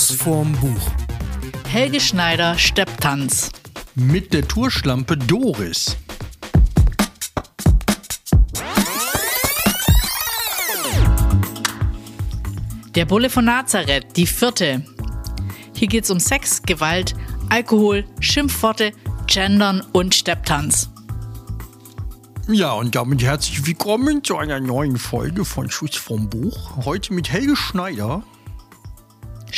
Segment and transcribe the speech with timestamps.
[0.00, 0.90] Schuss vorm Buch.
[1.68, 3.50] Helge Schneider Stepptanz.
[3.94, 5.94] Mit der Tourschlampe Doris.
[12.94, 14.82] Der Bulle von Nazareth, die vierte.
[15.74, 17.14] Hier geht es um Sex, Gewalt,
[17.50, 18.92] Alkohol, Schimpfworte,
[19.26, 20.88] Gendern und Stepptanz.
[22.48, 26.86] Ja, und damit herzlich willkommen zu einer neuen Folge von Schuss vom Buch.
[26.86, 28.22] Heute mit Helge Schneider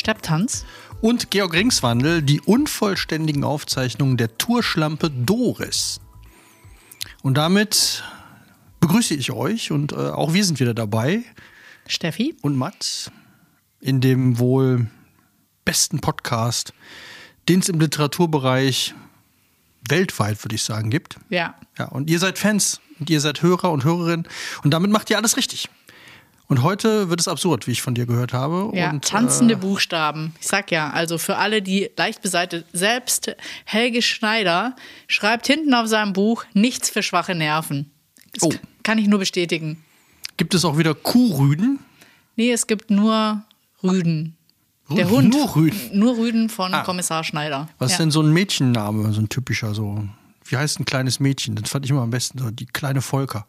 [0.03, 0.65] Stepptanz?
[1.01, 6.01] und Georg Ringswandel die unvollständigen Aufzeichnungen der Tourschlampe Doris.
[7.23, 8.03] Und damit
[8.81, 11.23] begrüße ich euch und äh, auch wir sind wieder dabei
[11.87, 12.35] Steffi?
[12.43, 13.13] und Mats
[13.81, 14.89] in dem wohl
[15.65, 16.73] besten Podcast,
[17.49, 18.95] den es im Literaturbereich
[19.89, 21.21] weltweit, würde ich sagen, gibt.
[21.29, 21.55] Ja.
[21.79, 24.27] Ja, und ihr seid Fans und ihr seid Hörer und Hörerinnen
[24.65, 25.69] und damit macht ihr alles richtig.
[26.53, 28.77] Und heute wird es absurd, wie ich von dir gehört habe.
[28.77, 30.35] Ja, und, tanzende äh, Buchstaben.
[30.39, 34.77] Ich sag ja, also für alle, die leicht beseitigt, selbst Helge Schneider
[35.09, 37.91] schreibt hinten auf seinem Buch nichts für schwache Nerven.
[38.35, 38.53] Das Oh.
[38.83, 39.83] kann ich nur bestätigen.
[40.37, 41.79] gibt es auch wieder Kuhrüden.
[42.37, 43.43] Nee, es gibt nur
[43.83, 44.37] Rüden.
[44.91, 45.31] Der Rü- Hund.
[45.35, 45.81] nur Rüden?
[45.99, 46.83] Nur Rüden von Ah.
[46.83, 47.69] Kommissar Schneider.
[47.79, 47.95] Was ja.
[47.95, 50.05] ist denn so ein Mädchenname, so ein typischer so?
[50.45, 51.55] Wie heißt ein kleines Mädchen?
[51.55, 53.47] Das fand ich immer am besten, so die kleine Volker.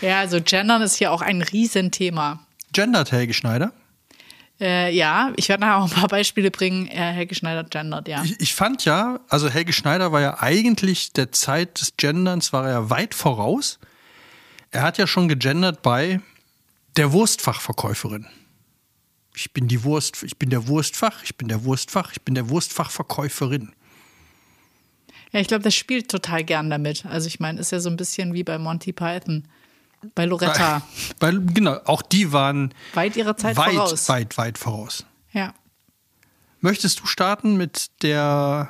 [0.00, 2.40] Ja, also Gendern ist hier auch ein Riesenthema.
[2.72, 3.72] Gendert Helge Schneider.
[4.60, 6.86] Äh, ja, ich werde nachher auch ein paar Beispiele bringen.
[6.86, 8.22] Äh, Helge Schneider gendert, ja.
[8.22, 12.66] Ich, ich fand ja, also Helge Schneider war ja eigentlich der Zeit des Genderns, war
[12.66, 13.78] er ja weit voraus.
[14.70, 16.20] Er hat ja schon gegendert bei
[16.96, 18.26] der Wurstfachverkäuferin.
[19.34, 22.50] Ich bin die Wurst, ich bin der Wurstfach, ich bin der Wurstfach, ich bin der
[22.50, 23.72] Wurstfachverkäuferin.
[25.32, 27.06] Ja, ich glaube, das spielt total gern damit.
[27.06, 29.44] Also ich meine, ist ja so ein bisschen wie bei Monty Python.
[30.14, 30.82] Bei Loretta.
[31.18, 34.08] Weil, genau, auch die waren Weit ihrer Zeit weit, voraus.
[34.08, 35.04] weit, weit voraus.
[35.32, 35.54] Ja.
[36.60, 38.68] Möchtest du starten mit der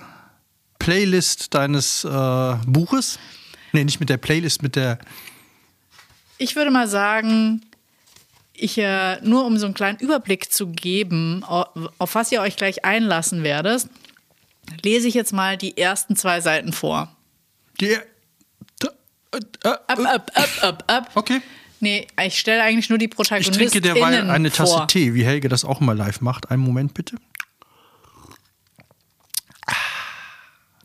[0.79, 3.19] Playlist deines äh, Buches?
[3.73, 4.99] Nee, nicht mit der Playlist, mit der.
[6.39, 7.63] Ich würde mal sagen,
[8.53, 12.57] ich äh, nur um so einen kleinen Überblick zu geben, auf, auf was ihr euch
[12.57, 13.89] gleich einlassen werdet,
[14.83, 17.15] lese ich jetzt mal die ersten zwei Seiten vor.
[17.81, 17.97] die
[19.33, 21.11] Ab, ab, ab, ab, ab.
[21.15, 21.41] okay.
[21.83, 24.89] Nee, ich stelle eigentlich nur die Ich Protagonisten trinke derweil eine Tasse vor.
[24.89, 26.51] Tee, wie Helge das auch mal live macht.
[26.51, 27.17] Einen Moment bitte.
[29.67, 29.73] Ah,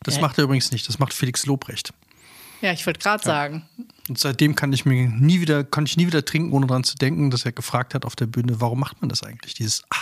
[0.03, 0.87] Das macht er übrigens nicht.
[0.87, 1.93] Das macht Felix Lobrecht.
[2.61, 3.67] Ja, ich wollte gerade sagen.
[4.07, 6.95] Und seitdem kann ich mir nie wieder, kann ich nie wieder trinken, ohne dran zu
[6.95, 9.53] denken, dass er gefragt hat auf der Bühne, warum macht man das eigentlich?
[9.55, 9.97] Dieses Ah.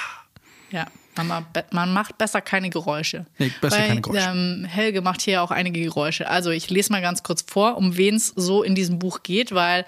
[0.73, 0.87] Ja,
[1.23, 3.25] man, man macht besser keine Geräusche.
[3.37, 4.29] Nee, besser Weil, keine Geräusche.
[4.29, 6.27] Ähm, Helge macht hier auch einige Geräusche.
[6.29, 9.53] Also ich lese mal ganz kurz vor, um wen es so in diesem Buch geht,
[9.53, 9.85] weil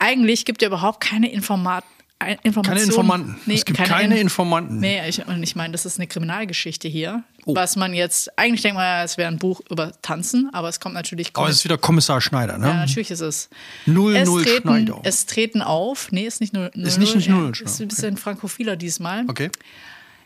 [0.00, 1.84] eigentlich gibt er überhaupt keine Informat
[2.18, 2.64] ein- Informationen.
[2.76, 3.52] Keine Informanten.
[3.52, 4.80] es gibt keine, In- Informanten.
[4.80, 7.22] Nee, ich, und ich meine, das ist eine Kriminalgeschichte hier.
[7.44, 7.54] Oh.
[7.54, 10.80] Was man jetzt, eigentlich denkt man, ja, es wäre ein Buch über Tanzen, aber es
[10.80, 11.30] kommt natürlich.
[11.34, 12.66] Aber es ist wieder Kommissar Schneider, ne?
[12.68, 13.50] ja, natürlich ist es.
[13.84, 15.00] Null, es null treten, Schneider.
[15.02, 18.76] Es treten auf, nee, ist nicht nur Ist nicht- nicht null, Ist ein bisschen frankophiler
[18.76, 19.24] diesmal.
[19.28, 19.50] Okay.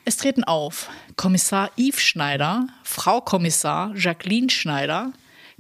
[0.08, 5.12] Es treten auf Kommissar Yves Schneider, Frau Kommissar Jacqueline Schneider,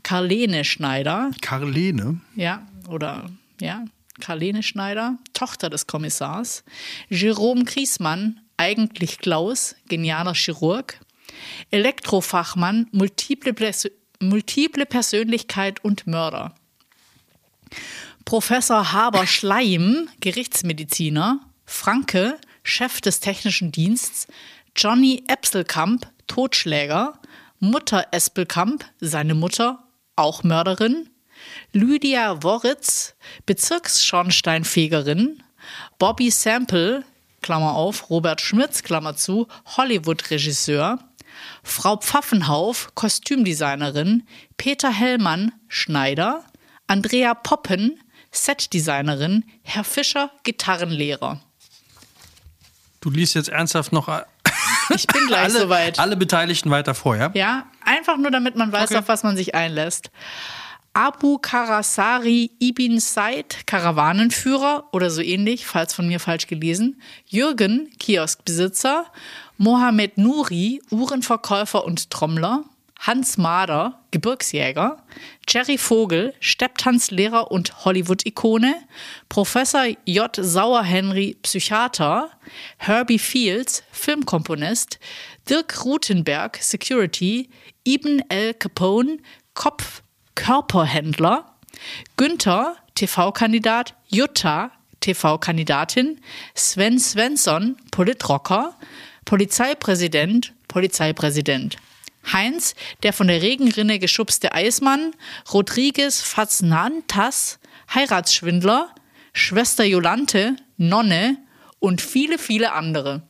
[0.02, 2.22] Karlene Schneider, Karlene.
[2.34, 3.28] ja, oder
[3.60, 3.84] ja,
[4.22, 6.64] Karlene Schneider, Tochter des Kommissars,
[7.10, 10.98] Jerome Griesmann, eigentlich Klaus, genialer Chirurg,
[11.70, 13.54] Elektrofachmann, multiple,
[14.18, 16.54] multiple Persönlichkeit und Mörder.
[18.24, 22.38] Professor Haber Schleim, Gerichtsmediziner, Franke,
[22.68, 24.28] Chef des technischen Diensts,
[24.76, 27.18] Johnny Epselkamp, Totschläger,
[27.60, 29.84] Mutter Espelkamp, seine Mutter,
[30.16, 31.08] auch Mörderin,
[31.72, 33.14] Lydia Woritz,
[33.46, 35.42] Bezirksschornsteinfegerin,
[35.98, 37.04] Bobby Sample,
[37.40, 40.98] Klammer auf, Robert Schmitz, Klammer zu, Hollywood-Regisseur,
[41.62, 44.26] Frau Pfaffenhauf, Kostümdesignerin,
[44.58, 46.44] Peter Hellmann, Schneider,
[46.86, 47.98] Andrea Poppen,
[48.30, 51.40] Setdesignerin, Herr Fischer, Gitarrenlehrer.
[53.00, 54.08] Du liest jetzt ernsthaft noch
[54.94, 55.98] Ich bin gleich alle, soweit.
[55.98, 57.30] alle Beteiligten weiter vor, ja?
[57.34, 58.98] Ja, einfach nur damit man weiß, Okay.
[58.98, 60.10] auf was man sich einlässt.
[60.94, 67.00] Abu Karasari Ibn Said, Karawanenführer oder so ähnlich, falls von mir falsch gelesen.
[67.26, 69.04] Jürgen, Kioskbesitzer.
[69.58, 72.64] Mohamed Nuri, Uhrenverkäufer und Trommler.
[72.98, 75.02] Hans Mader, Gebirgsjäger.
[75.48, 78.74] Jerry Vogel, Stepptanzlehrer und Hollywood-Ikone.
[79.28, 80.36] Professor J.
[80.36, 82.30] Sauer-Henry, Psychiater.
[82.76, 84.98] Herbie Fields, Filmkomponist.
[85.48, 87.48] Dirk Rutenberg, Security.
[87.84, 88.52] Ibn L.
[88.54, 89.18] Capone,
[89.54, 90.02] Kopf
[90.38, 91.44] Körperhändler,
[92.16, 94.70] Günther, TV-Kandidat, Jutta,
[95.00, 96.20] TV-Kandidatin,
[96.54, 98.74] Sven Svensson, Politrocker,
[99.24, 101.76] Polizeipräsident, Polizeipräsident.
[102.32, 105.12] Heinz, der von der Regenrinne geschubste Eismann,
[105.52, 107.58] Rodriguez Faznantas,
[107.94, 108.88] Heiratsschwindler,
[109.32, 111.38] Schwester Jolante, Nonne
[111.78, 113.22] und viele, viele andere.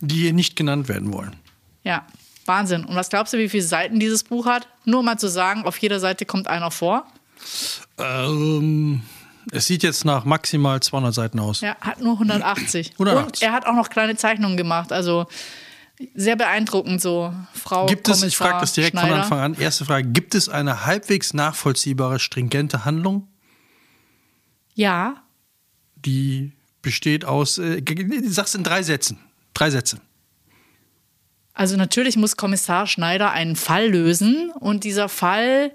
[0.00, 1.36] Die hier nicht genannt werden wollen.
[1.84, 2.06] Ja,
[2.46, 2.84] Wahnsinn.
[2.84, 4.68] Und was glaubst du, wie viele Seiten dieses Buch hat?
[4.84, 7.06] Nur um mal zu sagen, auf jeder Seite kommt einer vor.
[7.98, 9.02] Ähm,
[9.50, 11.60] es sieht jetzt nach maximal 200 Seiten aus.
[11.60, 12.92] Ja, hat nur 180.
[12.92, 12.98] 180.
[12.98, 14.92] Und er hat auch noch kleine Zeichnungen gemacht.
[14.92, 15.26] Also
[16.14, 17.32] sehr beeindruckend so.
[17.52, 19.22] Frau Gibt es, ich frage das direkt von Schneider.
[19.22, 23.28] Anfang an, erste Frage, gibt es eine halbwegs nachvollziehbare, stringente Handlung,
[24.74, 25.22] Ja,
[25.96, 26.52] die
[26.82, 27.82] besteht aus, äh,
[28.26, 29.18] sag's in drei Sätzen.
[29.54, 30.00] Drei Sätze.
[31.54, 35.72] Also natürlich muss Kommissar Schneider einen Fall lösen und dieser Fall,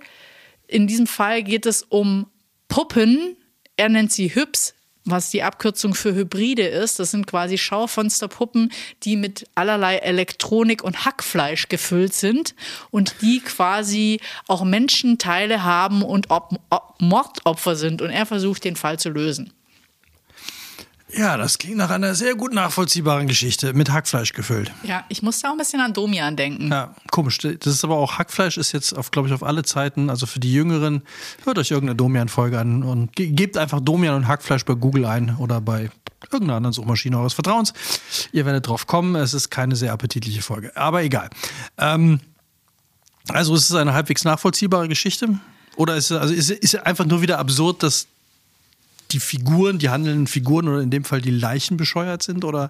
[0.68, 2.28] in diesem Fall geht es um
[2.68, 3.38] Puppen.
[3.78, 4.76] Er nennt sie Hübs,
[5.12, 7.00] was die Abkürzung für Hybride ist.
[7.00, 8.72] Das sind quasi Schaufensterpuppen,
[9.04, 12.56] die mit allerlei Elektronik und Hackfleisch gefüllt sind
[12.92, 18.02] und die quasi auch Menschenteile haben und ob, ob Mordopfer sind.
[18.02, 19.54] Und er versucht, den Fall zu lösen.
[21.16, 24.72] Ja, das klingt nach einer sehr gut nachvollziehbaren Geschichte mit Hackfleisch gefüllt.
[24.84, 26.70] Ja, ich musste auch ein bisschen an Domian denken.
[26.70, 27.40] Ja, komisch.
[27.40, 30.10] Das ist aber auch Hackfleisch ist jetzt auf, glaube ich, auf alle Zeiten.
[30.10, 31.02] Also für die Jüngeren,
[31.46, 35.36] hört euch irgendeine Domian-Folge an und ge gebt einfach Domian und Hackfleisch bei Google ein
[35.38, 35.90] oder bei
[36.32, 37.74] irgendeiner anderen Suchmaschine eures Vertrauens.
[38.32, 39.16] Ihr werdet drauf kommen.
[39.16, 41.30] Es ist keine sehr appetitliche Folge, aber egal.
[41.78, 42.20] Ähm,
[43.30, 45.40] also ist es eine halbwegs nachvollziehbare Geschichte?
[45.76, 48.08] Oder ist es, also ist, ist es einfach nur wieder absurd, dass
[49.12, 52.46] die Figuren, die handelnden Figuren oder in dem Fall die Leichen bescheuert sind?
[52.46, 52.70] Oder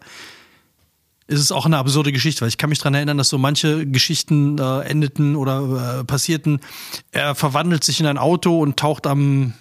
[1.27, 3.85] ist es auch eine absurde Geschichte, weil ich kann mich daran erinnern, dass so manche
[3.85, 6.59] Geschichten äh, endeten oder äh, passierten.
[7.11, 9.53] Er verwandelt sich in ein Auto und taucht am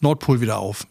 [0.00, 0.86] Nordpol wieder auf.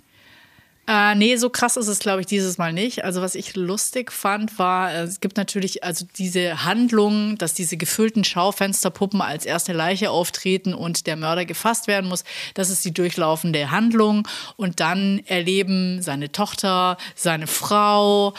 [0.88, 3.04] Äh, nee, so krass ist es, glaube ich, dieses Mal nicht.
[3.04, 7.78] Also, was ich lustig fand, war, äh, es gibt natürlich also diese Handlung, dass diese
[7.78, 12.24] gefüllten Schaufensterpuppen als erste Leiche auftreten und der Mörder gefasst werden muss.
[12.56, 14.28] Das ist die durchlaufende Handlung.
[14.58, 18.34] Und dann erleben seine Tochter, seine Frau,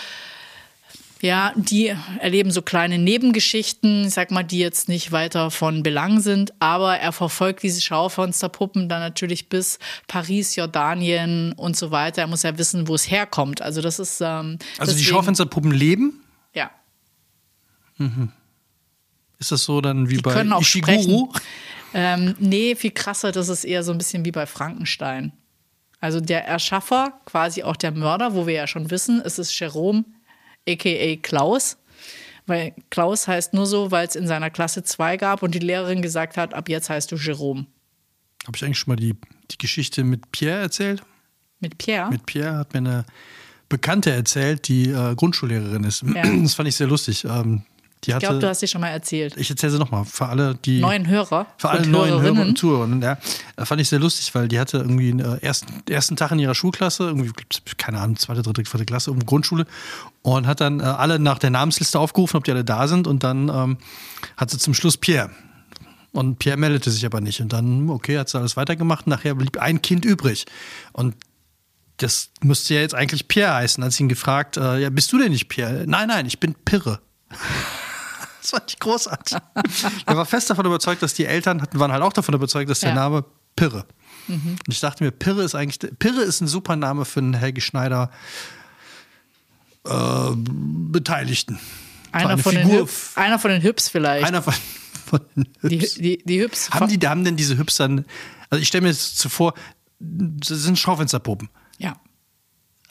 [1.22, 6.18] ja, die erleben so kleine Nebengeschichten, ich sag mal, die jetzt nicht weiter von Belang
[6.20, 9.78] sind, aber er verfolgt diese Schaufensterpuppen dann natürlich bis
[10.08, 12.22] Paris, Jordanien und so weiter.
[12.22, 13.62] Er muss ja wissen, wo es herkommt.
[13.62, 16.24] Also das ist ähm, Also die Schaufensterpuppen leben?
[16.54, 16.72] Ja,
[19.38, 21.30] Ist das so dann wie Die bei können auch Ishiguro?
[21.30, 21.30] sprechen.
[21.94, 25.32] ähm, nee, viel krasser, das ist eher so ein bisschen wie bei Frankenstein.
[26.00, 30.04] Also der Erschaffer, quasi auch der Mörder, wo wir ja schon wissen, es ist Jerome,
[30.68, 31.16] a.k.a.
[31.16, 31.78] Klaus.
[32.46, 36.02] Weil Klaus heißt nur so, weil es in seiner Klasse zwei gab und die Lehrerin
[36.02, 37.66] gesagt hat, ab jetzt heißt du Jerome.
[38.46, 39.14] Habe ich eigentlich schon mal die,
[39.50, 41.02] die Geschichte mit Pierre erzählt?
[41.60, 42.10] Mit Pierre?
[42.10, 43.04] Mit Pierre hat mir eine
[43.68, 46.02] Bekannte erzählt, die äh, Grundschullehrerin ist.
[46.02, 46.24] Ja.
[46.42, 47.24] Das fand ich sehr lustig.
[47.24, 47.62] Ähm,
[48.04, 49.36] die ich glaube, du hast sie schon mal erzählt.
[49.36, 53.00] ich erzähle sie nochmal für alle, die Neuen Hörer Für alle neuen Hörer und Zuhörerinnen,
[53.00, 53.18] ja.
[53.56, 56.40] Äh, Fand ich sehr lustig, weil die hatte irgendwie einen äh, ersten, ersten Tag in
[56.40, 57.30] ihrer Schulklasse, irgendwie,
[57.76, 59.66] keine Ahnung, zweite, dritte, vierte Klasse, um Grundschule,
[60.22, 63.22] und hat dann äh, alle nach der Namensliste aufgerufen, ob die alle da sind, und
[63.22, 63.78] dann ähm,
[64.36, 65.30] hat sie zum Schluss Pierre.
[66.12, 67.40] Und Pierre meldete sich aber nicht.
[67.40, 69.06] Und dann, okay, hat sie alles weitergemacht.
[69.06, 70.44] Nachher blieb ein Kind übrig.
[70.92, 71.16] Und
[71.96, 73.82] das müsste ja jetzt eigentlich Pierre heißen.
[73.82, 75.84] Als ich ihn gefragt, äh, ja, bist du denn nicht Pierre?
[75.86, 77.00] Nein, nein, ich bin Pirre.
[78.42, 79.38] Das fand ich großartig.
[80.06, 82.80] Er war fest davon überzeugt, dass die Eltern hatten, waren halt auch davon überzeugt, dass
[82.80, 82.94] der Ja.
[82.96, 83.24] Name
[83.56, 83.86] Pirre.
[84.28, 87.60] Und ich dachte mir, Pirre ist eigentlich, Pirre ist ein super Name für einen Helge
[87.60, 88.10] Schneider
[89.84, 91.58] äh, Beteiligten.
[92.12, 94.26] Einer eine von, den Figur- Hübs, einer von den Hübs vielleicht.
[94.26, 94.54] Einer von,
[95.06, 95.94] von den die, Hübs.
[95.94, 96.70] die, die Hübs.
[96.70, 98.04] Haben die haben denn diese Hübs dann,
[98.50, 99.54] also ich stelle mir jetzt zuvor,
[99.98, 101.48] das sind Schaufensterpuppen.
[101.78, 101.96] Ja.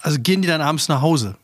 [0.02, 1.36] Also gehen die dann abends nach Hause?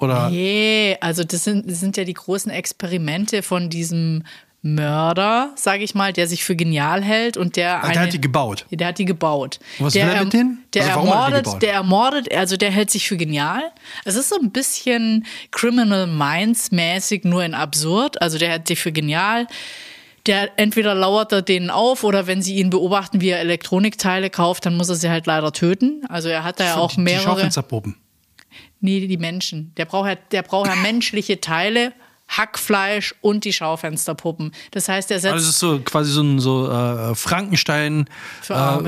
[0.00, 4.24] Oder Nee, also das sind, das sind ja die großen Experimente von diesem
[4.66, 8.20] Mörder, sage ich mal, der sich für genial hält und der eine, der hat die
[8.20, 8.64] gebaut.
[8.70, 9.58] Der hat die gebaut.
[9.78, 10.64] Und was der, will er mit denen?
[10.72, 13.62] Der Also warum hat er die ermordet, der ermordet, also der hält sich für genial.
[14.06, 18.22] Es ist so ein bisschen Criminal Minds mäßig, nur in absurd.
[18.22, 19.46] Also der hält sich für genial.
[20.24, 24.64] Der entweder lauert er denen auf oder wenn sie ihn beobachten, wie er Elektronikteile kauft,
[24.64, 26.00] dann muss er sie halt leider töten.
[26.08, 27.24] Also er hat da ja auch die, die mehrere.
[27.24, 27.96] Schaufensterpuppen.
[28.84, 29.72] Nee, die Menschen.
[29.78, 31.92] Der braucht ja, der braucht ja menschliche Teile,
[32.28, 34.52] Hackfleisch und die Schaufensterpuppen.
[34.72, 35.32] Das heißt, er setzt.
[35.32, 38.06] Also es ist so quasi so ein so, äh, Frankenstein
[38.48, 38.78] äh,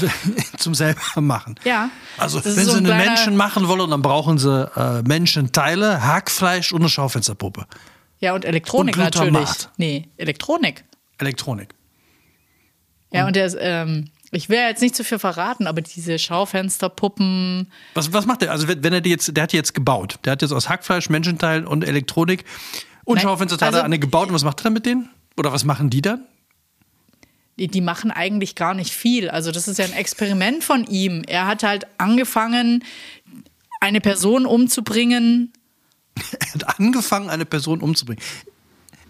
[0.58, 1.54] zum selber machen.
[1.64, 1.88] Ja.
[2.18, 5.02] Also Das wenn so sie ein einen kleiner- Menschen machen wollen, dann brauchen sie äh,
[5.08, 7.66] Menschenteile, Hackfleisch und eine Schaufensterpuppe.
[8.20, 9.48] ja, und Elektronik Und natürlich.
[9.78, 10.84] Nee, Elektronik.
[11.18, 11.74] Elektronik.
[13.12, 16.18] Ja, und der ist, ähm, ich will ja jetzt nicht zu viel verraten, aber diese
[16.18, 17.70] Schaufensterpuppen.
[17.94, 18.52] Was, was macht der?
[18.52, 20.18] Also wenn wenn er die jetzt, der hat die jetzt gebaut.
[20.24, 22.44] Der hat jetzt aus Hackfleisch, Menschenteil und Elektronik
[23.04, 25.10] Und Nein, Schaufenster hat also- er eine gebaut und was macht er dann mit denen?
[25.36, 26.26] Oder was machen die dann?
[27.58, 29.30] die, die machen eigentlich gar nicht viel.
[29.30, 31.22] Also das ist ja ein Experiment von ihm.
[31.26, 32.84] Er hat halt angefangen,
[33.80, 35.52] eine Person umzubringen.
[36.40, 38.22] Er hat angefangen, eine Person umzubringen.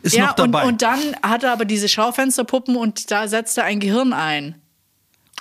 [0.03, 0.63] Ist ja, noch dabei.
[0.63, 4.57] Und, und dann hat er aber diese Schaufensterpuppen und da setzt er ein Gehirn ein.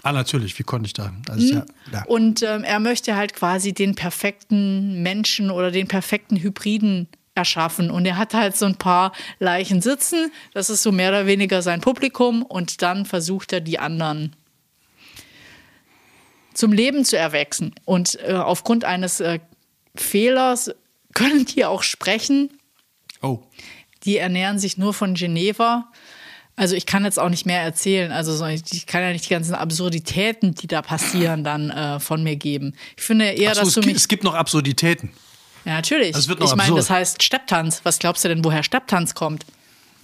[0.04, 1.14] Ah, natürlich, wie konnte ich da?
[1.30, 2.04] Also, ja, ja.
[2.06, 7.92] Und ähm, er möchte halt quasi den perfekten Menschen oder den perfekten Hybriden erschaffen.
[7.92, 10.32] Und er hat halt so ein paar Leichen sitzen.
[10.54, 12.44] Das ist so mehr oder weniger sein Publikum.
[12.44, 14.36] Und dann versucht er die anderen
[16.54, 17.76] zum Leben zu erwachsen.
[17.84, 19.40] Und äh, aufgrund eines äh,
[19.96, 20.72] Fehlers
[21.14, 22.50] können die auch sprechen.
[23.22, 23.40] Oh.
[24.04, 25.92] Die ernähren sich nur von Geneva.
[26.58, 28.12] Also ich kann jetzt auch nicht mehr erzählen.
[28.12, 32.24] Also so, ich kann ja nicht die ganzen Absurditäten, die da passieren, dann äh, von
[32.24, 32.76] mir geben.
[32.96, 33.96] Ich finde eher, so, dass es, du mich.
[33.96, 35.12] es gibt noch Absurditäten.
[35.66, 36.12] Ja, natürlich.
[36.12, 37.82] Das wird noch ich meine, das heißt Stepptanz.
[37.84, 39.46] Was glaubst du denn, woher Stepptanz kommt?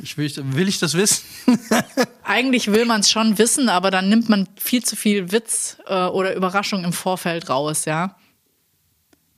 [0.04, 1.24] Ich will, will ich das wissen?
[2.24, 6.06] Eigentlich will man es schon wissen, aber dann nimmt man viel zu viel Witz äh,
[6.06, 8.18] oder Überraschung im Vorfeld raus, ja.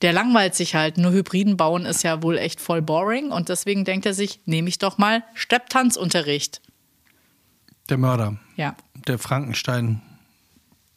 [0.01, 0.97] Der langweilt sich halt.
[0.97, 4.67] Nur Hybriden bauen ist ja wohl echt voll boring und deswegen denkt er sich, nehme
[4.67, 6.61] ich doch mal Stepptanzunterricht.
[7.93, 8.37] Der Mörder.
[8.55, 8.75] Ja.
[9.07, 10.01] Der Frankenstein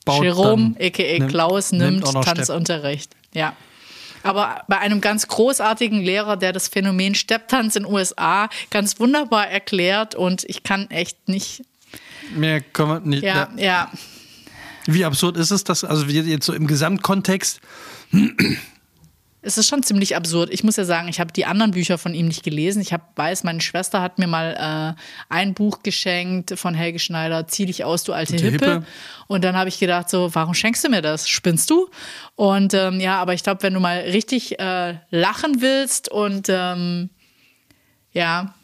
[0.06, 1.26] baut Jerome, dann- a.k.a.
[1.26, 2.36] Klaus, nimmt, auch noch Stepp.
[2.36, 3.12] Tanzunterricht.
[3.34, 3.54] Ja.
[4.22, 9.46] Aber bei einem ganz großartigen Lehrer, der das Phänomen Stepptanz in den USA ganz wunderbar
[9.48, 11.62] erklärt und ich kann echt nicht.
[12.34, 13.22] Mehr können wir nicht.
[13.24, 13.90] Ja, ja.
[14.86, 17.60] Wie absurd ist es, dass, also wir jetzt so im Gesamtkontext,
[19.43, 20.50] Es ist schon ziemlich absurd.
[20.52, 22.83] Ich muss ja sagen, ich habe die anderen Bücher von ihm nicht gelesen.
[22.83, 25.00] Ich hab, weiß, meine Schwester hat mir mal äh,
[25.33, 28.50] ein Buch geschenkt von Helge Schneider, Zieh dich aus, du alte Hippe.
[28.50, 28.87] Hippe.
[29.28, 31.28] Und dann habe ich gedacht, so, warum schenkst du mir das?
[31.28, 31.88] Spinnst du?
[32.35, 37.11] Und ähm, ja, aber ich glaube, wenn du mal richtig äh, lachen willst und ähm,
[38.12, 38.55] ja,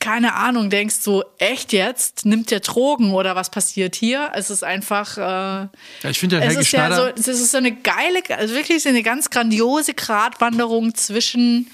[0.00, 2.24] keine Ahnung, denkst so, echt jetzt?
[2.24, 4.32] Nimmt der Drogen oder was passiert hier?
[4.34, 5.16] Es ist einfach.
[5.16, 5.70] Äh, ja,
[6.08, 8.82] ich finde ja es Helge ist ja so, es ist so eine geile, also wirklich
[8.82, 11.70] so eine ganz grandiose Gratwanderung zwischen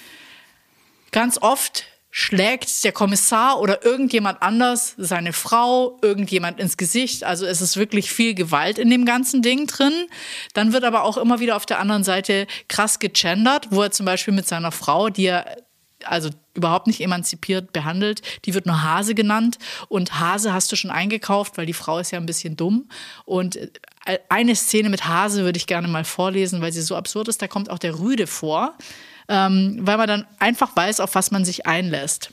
[1.13, 7.25] ganz oft schlägt der Kommissar oder irgendjemand anders seine Frau, irgendjemand ins Gesicht.
[7.25, 9.93] Also es ist wirklich viel Gewalt in dem ganzen Ding drin.
[10.55, 14.07] Dann wird aber auch immer wieder auf der anderen Seite krass gegendert, wo er zum
[14.07, 15.57] Beispiel mit seiner Frau, die er
[16.09, 18.23] also überhaupt nicht emanzipiert behandelt.
[18.45, 19.59] Die wird nur Hase genannt.
[19.89, 22.89] Und Hase hast du schon eingekauft, weil die Frau ist ja ein bisschen dumm.
[23.25, 23.71] Und äh,
[24.29, 27.43] eine Szene mit Hase würde ich gerne mal vorlesen, weil sie so absurd ist.
[27.43, 28.75] Da kommt auch der Rüde vor,
[29.29, 32.31] ähm, weil man dann einfach weiß, auf was man sich einlässt.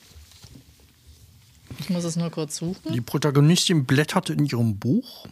[1.79, 2.93] Ich muss es nur kurz suchen.
[2.93, 5.27] die Protagonistin blättert in ihrem Buch.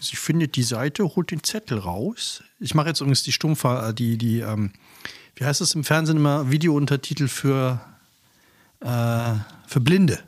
[0.00, 2.42] Sie findet die Seite, holt den Zettel raus.
[2.60, 4.72] Ich mache jetzt übrigens die Stummfer, äh, die, die, ähm,
[5.36, 7.80] wie heißt es im Fernsehen immer, Videountertitel für,
[8.80, 9.34] äh,
[9.66, 10.18] für Blinde.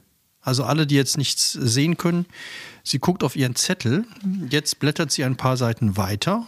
[0.41, 2.27] Also alle, die jetzt nichts sehen können.
[2.83, 4.05] Sie guckt auf ihren Zettel.
[4.49, 6.47] Jetzt blättert sie ein paar Seiten weiter.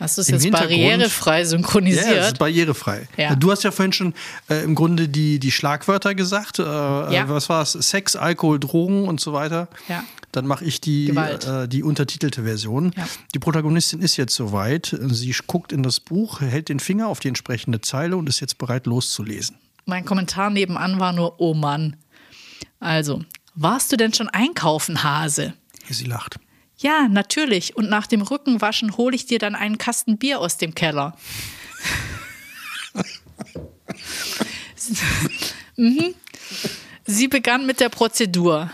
[0.00, 2.24] Hast du es Im jetzt barrierefrei Ja, es synchronisiert?
[2.24, 3.08] ist barrierefrei.
[3.16, 3.34] Ja.
[3.34, 4.14] Du hast ja vorhin schon
[4.50, 6.58] äh, im Grunde die, die Schlagwörter gesagt.
[6.58, 7.28] Äh, ja.
[7.28, 7.72] Was war es?
[7.72, 9.68] Sex, Alkohol, Drogen und so weiter.
[9.88, 10.04] Ja.
[10.36, 12.92] Dann mache ich die, äh, die untertitelte Version.
[12.94, 13.08] Ja.
[13.32, 14.94] Die Protagonistin ist jetzt soweit.
[15.08, 18.58] Sie guckt in das Buch, hält den Finger auf die entsprechende Zeile und ist jetzt
[18.58, 19.56] bereit loszulesen.
[19.86, 21.96] Mein Kommentar nebenan war nur, oh Mann.
[22.80, 23.24] Also,
[23.54, 25.54] warst du denn schon einkaufen, Hase?
[25.88, 26.36] Sie lacht.
[26.76, 27.74] Ja, natürlich.
[27.74, 31.16] Und nach dem Rückenwaschen hole ich dir dann einen Kasten Bier aus dem Keller.
[35.76, 36.14] mhm.
[37.06, 38.70] Sie begann mit der Prozedur.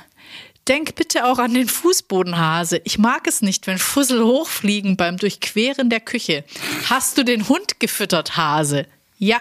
[0.73, 2.81] Denk bitte auch an den Fußboden, Hase.
[2.85, 6.45] Ich mag es nicht, wenn Fussel hochfliegen beim Durchqueren der Küche.
[6.88, 8.87] Hast du den Hund gefüttert, Hase?
[9.19, 9.37] Ja.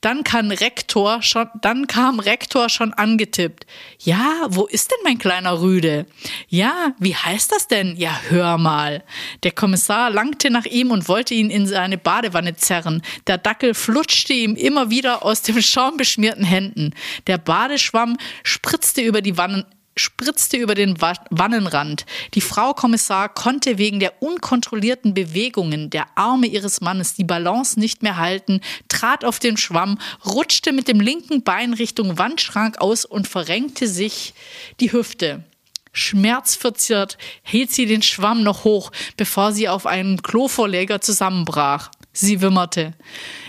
[0.00, 3.64] Dann kann Rektor schon, dann kam Rektor schon angetippt.
[4.00, 6.06] Ja, wo ist denn mein kleiner Rüde?
[6.48, 7.96] Ja, wie heißt das denn?
[7.96, 9.04] Ja, hör mal.
[9.44, 13.02] Der Kommissar langte nach ihm und wollte ihn in seine Badewanne zerren.
[13.28, 16.92] Der Dackel flutschte ihm immer wieder aus den schaumbeschmierten Händen.
[17.28, 19.64] Der Badeschwamm spritzte über die Wannen,
[19.98, 22.06] spritzte über den Wa- Wannenrand.
[22.34, 28.02] Die Frau Kommissar konnte wegen der unkontrollierten Bewegungen der Arme ihres Mannes die Balance nicht
[28.02, 33.28] mehr halten, trat auf den Schwamm, rutschte mit dem linken Bein Richtung Wandschrank aus und
[33.28, 34.34] verrenkte sich
[34.80, 35.44] die Hüfte.
[35.92, 41.90] Schmerzverziert hielt sie den Schwamm noch hoch, bevor sie auf einen Klovorleger zusammenbrach.
[42.12, 42.94] Sie wimmerte.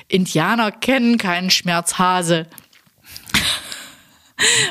[0.07, 2.47] Indianer kennen keinen Schmerzhase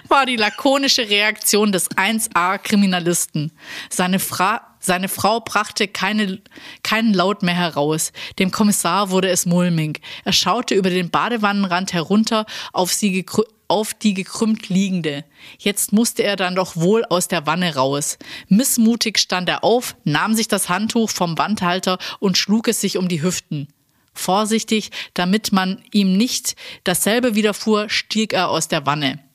[0.09, 3.53] war die lakonische Reaktion des 1A-Kriminalisten.
[3.91, 6.41] Seine, Fra Seine Frau brachte keine,
[6.83, 8.13] keinen Laut mehr heraus.
[8.39, 10.01] Dem Kommissar wurde es mulmig.
[10.25, 13.27] Er schaute über den Badewannenrand herunter auf sie
[13.67, 15.25] auf die gekrümmt liegende.
[15.59, 18.19] Jetzt musste er dann doch wohl aus der Wanne raus.
[18.49, 23.09] Missmutig stand er auf, nahm sich das Handtuch vom Wandhalter und schlug es sich um
[23.09, 23.69] die Hüften.
[24.15, 29.28] Vorsichtig, damit man ihm nicht dasselbe widerfuhr, stieg er aus der Wanne.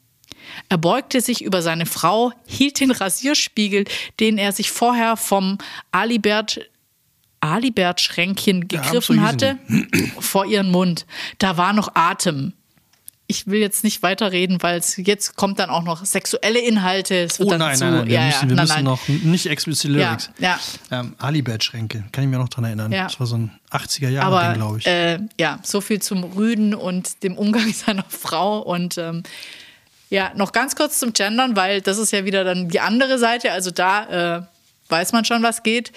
[0.70, 3.86] Er beugte sich über seine Frau, hielt den Rasierspiegel,
[4.20, 5.58] den er sich vorher vom
[5.92, 6.60] Alibert
[7.44, 9.60] Alibert-Schränkchen gegriffen ja, hatte,
[10.20, 11.06] vor ihren Mund.
[11.40, 12.54] Da war noch Atem.
[13.28, 17.16] Ich will jetzt nicht weiterreden, weil es jetzt kommt dann auch noch sexuelle Inhalte.
[17.16, 18.84] Es wird oh nein, zu, nein, nein, wir ja, müssen, wir nein, müssen nein.
[18.84, 20.30] noch nicht explizit Lyrics.
[20.40, 20.60] Ja,
[20.92, 21.00] ja.
[21.00, 22.92] Ähm, Alibert-Schränke, kann ich mir noch dran erinnern.
[22.92, 23.06] Ja.
[23.06, 24.86] Das war so ein 80er-Jahre-Ding, glaube ich.
[24.86, 29.24] Äh, ja, so viel zum Rüden und dem Umgang seiner Frau und ähm,
[30.14, 33.52] ja, noch ganz kurz zum Gendern, weil das ist ja wieder dann die andere Seite.
[33.52, 34.42] Also da äh,
[34.90, 35.92] weiß man schon, was geht.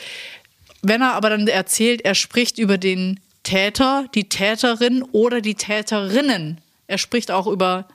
[0.80, 6.62] Wenn er aber dann erzählt, er spricht über den Täter, die Täterin oder die Täterinnen.
[6.86, 7.88] Er spricht auch über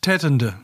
[0.00, 0.54] Tätende.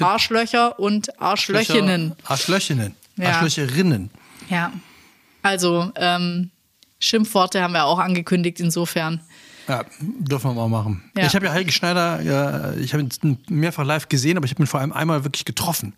[0.00, 2.16] Arschlöcher und Arschlöchinnen.
[2.24, 2.96] Arschlöchinnen.
[3.16, 3.28] Ja.
[3.28, 4.10] Arschlöcherinnen.
[4.48, 4.72] Ja.
[5.42, 6.50] Also ähm,
[6.98, 9.20] Schimpfworte haben wir auch angekündigt, insofern.
[9.68, 11.10] Ja, dürfen wir mal machen.
[11.16, 11.26] Ja.
[11.26, 14.62] Ich habe ja Heike Schneider, ja, ich habe ihn mehrfach live gesehen, aber ich habe
[14.62, 15.94] ihn vor allem einmal wirklich getroffen.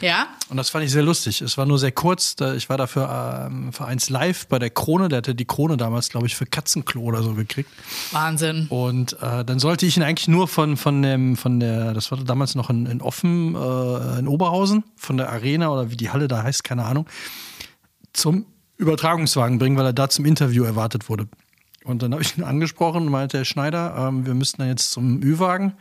[0.00, 0.28] Ja?
[0.48, 1.40] Und das fand ich sehr lustig.
[1.40, 2.36] Es war nur sehr kurz.
[2.56, 5.08] Ich war da für, ähm, für eins live bei der Krone.
[5.08, 7.70] Der hatte die Krone damals, glaube ich, für Katzenklo oder so gekriegt.
[8.12, 8.66] Wahnsinn.
[8.68, 12.18] Und äh, dann sollte ich ihn eigentlich nur von, von, dem, von der, das war
[12.18, 16.28] damals noch in, in Offen, äh, in Oberhausen, von der Arena oder wie die Halle
[16.28, 17.06] da heißt, keine Ahnung,
[18.12, 18.46] zum
[18.76, 21.28] Übertragungswagen bringen, weil er da zum Interview erwartet wurde.
[21.86, 24.90] Und dann habe ich ihn angesprochen und meinte, Herr Schneider, ähm, wir müssten dann jetzt
[24.90, 25.74] zum Ü-Wagen.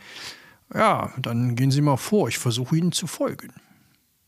[0.72, 3.52] Ja, dann gehen Sie mal vor, ich versuche Ihnen zu folgen.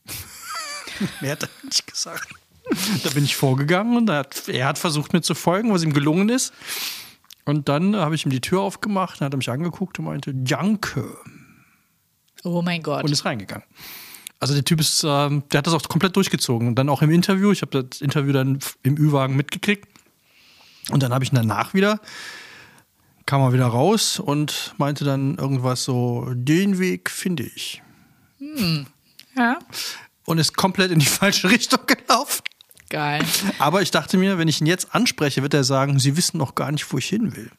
[1.21, 2.29] Mehr hat er nicht gesagt.
[3.03, 5.93] Da bin ich vorgegangen und er hat, er hat versucht mir zu folgen, was ihm
[5.93, 6.51] gelungen ist.
[7.45, 10.33] Und dann habe ich ihm die Tür aufgemacht, dann hat er mich angeguckt und meinte,
[10.33, 11.15] Danke.
[12.43, 13.03] Oh mein Gott.
[13.03, 13.65] Und ist reingegangen.
[14.39, 16.67] Also der Typ ist, ähm, der hat das auch komplett durchgezogen.
[16.67, 19.87] Und dann auch im Interview, ich habe das Interview dann im Ü-Wagen mitgekriegt.
[20.89, 21.99] Und dann habe ich ihn danach wieder,
[23.25, 27.81] kam er wieder raus und meinte dann irgendwas so, den Weg finde ich.
[29.35, 29.57] ja.
[30.25, 32.41] Und ist komplett in die falsche Richtung gelaufen.
[32.89, 33.23] Geil.
[33.59, 36.55] Aber ich dachte mir, wenn ich ihn jetzt anspreche, wird er sagen, Sie wissen noch
[36.55, 37.51] gar nicht, wo ich hin will.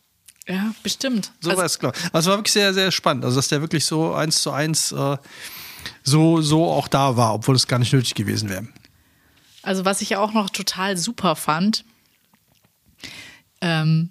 [0.47, 1.33] Ja, bestimmt.
[1.41, 1.93] So Also- war es klar.
[2.13, 3.25] Also war wirklich sehr, sehr spannend.
[3.25, 5.19] Also dass der wirklich so eins zu eins äh,
[6.03, 8.67] so, so auch da war, obwohl es gar nicht nötig gewesen wäre.
[9.63, 11.85] Also was ich auch noch total super fand,
[13.61, 14.11] ähm,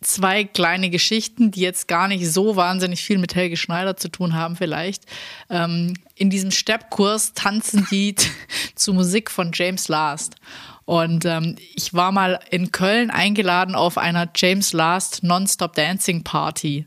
[0.00, 4.34] zwei kleine Geschichten, die jetzt gar nicht so wahnsinnig viel mit Helge Schneider zu tun
[4.34, 5.04] haben vielleicht.
[5.50, 8.14] Ähm, in diesem Steppkurs tanzen die
[8.74, 10.36] zu Musik von James Last.
[10.84, 16.86] Und ähm, ich war mal in Köln eingeladen auf einer James Last Non-Stop Dancing Party.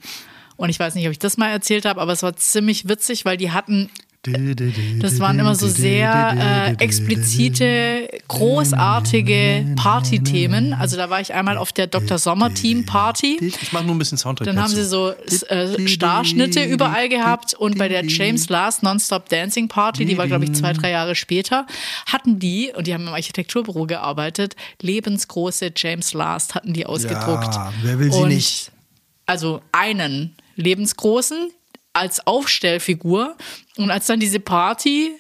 [0.56, 3.26] Und ich weiß nicht, ob ich das mal erzählt habe, aber es war ziemlich witzig,
[3.26, 3.90] weil die hatten
[4.24, 10.74] das waren immer so sehr äh, explizite, großartige Partythemen.
[10.74, 12.20] Also da war ich einmal auf der Dr.
[12.20, 13.40] Sommer Team Party.
[13.42, 14.46] Ich mache nur ein bisschen Soundtrack.
[14.46, 19.68] Dann haben sie so äh, Starschnitte überall gehabt und bei der James Last Nonstop Dancing
[19.68, 21.66] Party, die war glaube ich zwei, drei Jahre später,
[22.06, 27.56] hatten die, und die haben im Architekturbüro gearbeitet, lebensgroße James Last hatten die ausgedruckt.
[27.56, 28.72] Ja, wer will sie und nicht?
[29.26, 31.50] Also einen lebensgroßen
[31.94, 33.36] als Aufstellfigur
[33.78, 35.12] und als dann diese Party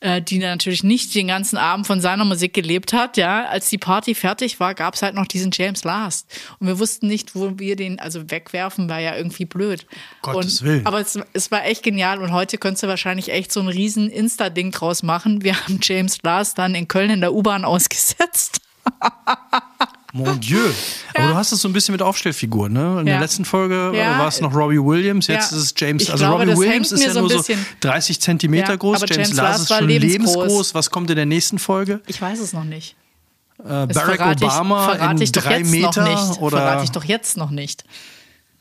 [0.00, 3.76] äh, die natürlich nicht den ganzen Abend von seiner Musik gelebt hat, ja, als die
[3.76, 6.26] Party fertig war, gab es halt noch diesen James Last.
[6.58, 9.86] Und wir wussten nicht, wo wir den, also wegwerfen war ja irgendwie blöd.
[10.22, 10.86] Gottes und, Willen.
[10.86, 14.10] Aber es, es war echt genial und heute könntest du wahrscheinlich echt so ein riesen
[14.10, 15.44] Insta-Ding draus machen.
[15.44, 18.62] Wir haben James Last dann in Köln in der U-Bahn ausgesetzt.
[20.12, 20.58] Mon Dieu.
[21.14, 23.00] Aber du hast es so ein bisschen mit Aufstellfiguren, ne?
[23.00, 23.20] In der Ja.
[23.20, 24.18] letzten Folge äh, Ja.
[24.18, 25.56] war es noch Robbie Williams, jetzt Ja.
[25.58, 26.02] ist es James.
[26.02, 29.00] Ich also glaube, Robbie Williams ist ja so nur so bisschen- 30 Zentimeter Ja, groß.
[29.00, 30.34] James, James Lars ist schon lebensgroß.
[30.36, 30.74] lebensgroß.
[30.74, 32.00] Was kommt in der nächsten Folge?
[32.06, 32.96] Ich weiß es noch nicht.
[33.60, 37.84] Äh, Barack Obama ich, in ich drei Meter oder Verrate ich doch jetzt noch nicht.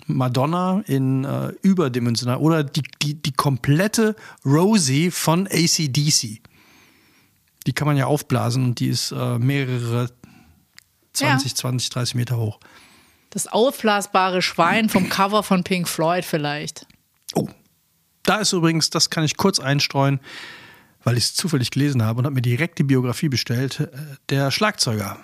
[0.07, 6.41] Madonna in äh, überdimensional oder die, die, die komplette Rosie von ACDC.
[7.67, 10.09] Die kann man ja aufblasen und die ist äh, mehrere
[11.19, 11.55] 20, Ja.
[11.55, 12.59] 20, 30 Meter hoch.
[13.29, 16.87] Das aufblasbare Schwein vom Cover von Pink Floyd vielleicht.
[17.35, 17.47] Oh,
[18.23, 20.19] da ist übrigens, das kann ich kurz einstreuen,
[21.03, 23.79] weil ich es zufällig gelesen habe und habe mir direkt die Biografie bestellt.
[23.81, 23.87] Äh,
[24.29, 25.17] Der Schlagzeuger,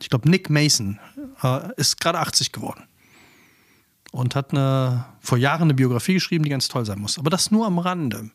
[0.00, 0.98] ich glaube Nick Mason,
[1.42, 2.84] äh, ist gerade 80 geworden.
[4.12, 7.18] Und hat eine, vor Jahren eine Biografie geschrieben, die ganz toll sein muss.
[7.18, 8.30] Aber das nur am Rande.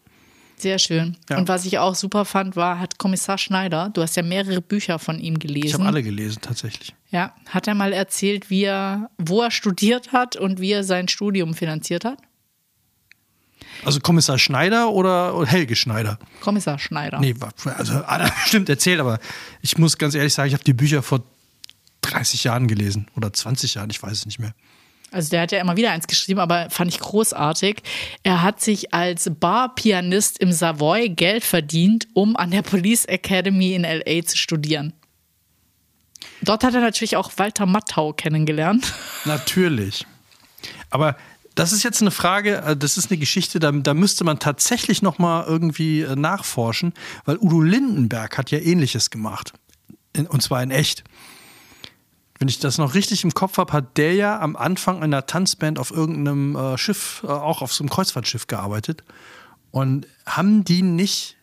[0.62, 1.18] Sehr schön.
[1.30, 1.38] Ja.
[1.38, 5.00] Und was ich auch super fand, war, hat Kommissar Schneider, du hast ja mehrere Bücher
[5.00, 5.68] von ihm gelesen.
[5.68, 6.94] Ich habe alle gelesen, tatsächlich.
[7.10, 11.08] Ja, hat er mal erzählt, wie er, wo er studiert hat und wie er sein
[11.08, 12.20] Studium finanziert hat?
[13.84, 16.20] Also Kommissar Schneider oder Helge Schneider?
[16.42, 17.20] Kommissar Schneider.
[17.20, 17.34] Nee,
[17.66, 19.20] also hat er bestimmt erzählt, aber
[19.62, 21.24] ich muss ganz ehrlich sagen, ich habe die Bücher vor
[22.02, 24.54] 30 Jahren gelesen oder 20 Jahren, ich weiß es nicht mehr.
[25.12, 27.84] Also der hat ja immer wieder eins geschrieben, aber fand ich großartig.
[28.24, 33.84] Er hat sich als Barpianist im Savoy Geld verdient, um an der Police Academy in
[33.84, 34.94] LA zu studieren.
[36.42, 38.94] Dort hat er natürlich auch Walter Matthau kennengelernt.
[39.26, 40.06] Natürlich.
[40.90, 41.16] Aber
[41.56, 45.02] das ist jetzt eine Frage, äh, das ist eine Geschichte, da, da müsste man tatsächlich
[45.02, 46.94] noch mal irgendwie äh, nachforschen,
[47.26, 49.54] weil Udo Lindenberg hat ja Ähnliches gemacht.
[50.30, 51.04] Und zwar in echt.
[52.42, 55.78] Wenn ich das noch richtig im Kopf habe, hat der ja am Anfang einer Tanzband
[55.78, 59.04] auf irgendeinem äh, Schiff, äh, auch auf so einem Kreuzfahrtschiff gearbeitet.
[59.70, 61.38] Und haben die nicht,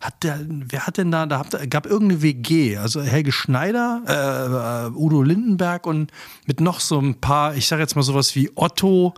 [0.00, 4.88] hat der, wer hat denn da, da hat, gab irgendeine WG, also Helge Schneider, äh,
[4.88, 6.10] äh, Udo Lindenberg und
[6.46, 9.14] mit noch so ein paar, ich sage jetzt mal sowas wie Otto,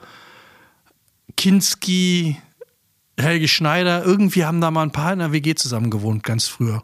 [1.38, 2.37] Kinski,
[3.18, 6.83] Helge Schneider, irgendwie haben da mal ein paar in der WG zusammen gewohnt, ganz früher.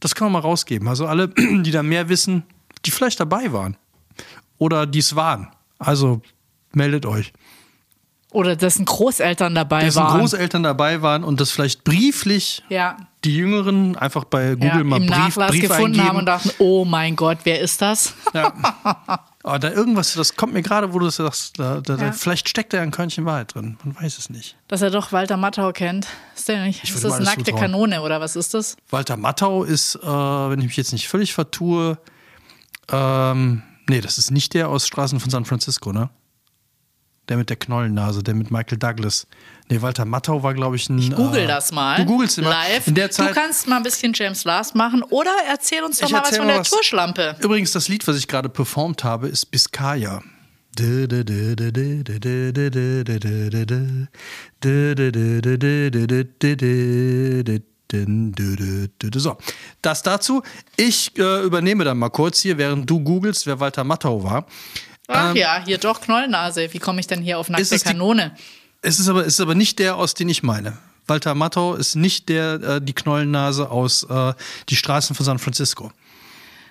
[0.00, 0.88] Das kann man mal rausgeben.
[0.88, 2.42] Also alle, die da mehr wissen,
[2.88, 3.76] die vielleicht dabei waren.
[4.56, 5.48] Oder die es waren.
[5.78, 6.22] Also
[6.72, 7.32] meldet euch.
[8.32, 10.20] Oder dessen Großeltern dabei Dessen waren.
[10.20, 12.96] Großeltern dabei waren und das vielleicht brieflich ja.
[13.24, 16.08] die Jüngeren einfach bei Google ja, mal im Brief, Nachlass Brief gefunden eingeben.
[16.08, 18.14] haben und dachten, oh mein Gott, wer ist das?
[19.42, 22.12] Aber da irgendwas, das kommt mir gerade, wo du das sagst, da, da, da, Ja.
[22.12, 23.78] vielleicht steckt da ein Körnchen Wahrheit drin.
[23.84, 24.56] Man weiß es nicht.
[24.66, 26.06] Dass er doch Walter Matthau kennt.
[26.36, 26.84] Ist der nicht?
[26.84, 27.60] Ich Ist das nackte zutrauen.
[27.62, 28.76] Kanone oder was ist das?
[28.90, 31.98] Walter Matthau ist, äh, wenn ich mich jetzt nicht völlig vertue,
[32.90, 36.10] ähm, nee, das ist nicht der aus Straßen von San Francisco, ne?
[37.28, 39.26] Der mit der Knollennase, der mit Michael Douglas.
[39.68, 40.98] Nee, Walter Matthau war, glaube ich, ein.
[40.98, 41.98] Ich google äh, das mal.
[41.98, 42.50] Du googelst immer.
[42.50, 42.86] live.
[42.86, 43.30] In der Zeit.
[43.30, 46.46] du kannst mal ein bisschen James Last machen oder erzähl uns doch mal was von
[46.48, 46.70] der was.
[46.70, 47.36] Turschlampe.
[47.40, 50.22] Übrigens, das Lied, was ich gerade performt habe, ist Biscaya.
[57.90, 59.36] So,
[59.82, 60.42] das dazu.
[60.76, 64.46] Ich äh, übernehme dann mal kurz hier, während du googelst, wer Walter Matthau war.
[65.08, 66.72] Ach ja, hier doch Knollnase.
[66.72, 68.32] Wie komme ich denn hier auf Ähm, Ist nackte es die- Kanone?
[68.82, 70.78] Es ist aber, es ist aber nicht der, aus den ich meine.
[71.06, 74.34] Walter Matthau ist nicht der, äh, die Knollennase aus äh,
[74.68, 75.90] Die Straßen von San Francisco.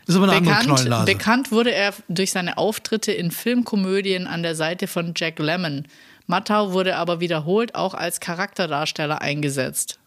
[0.06, 1.06] Das ist aber eine andere Bekannt, Knollennase.
[1.06, 5.86] bekannt wurde er durch seine Auftritte in Filmkomödien an der Seite von Jack Lemmon.
[6.28, 10.00] Matthau wurde aber wiederholt auch als Charakterdarsteller eingesetzt.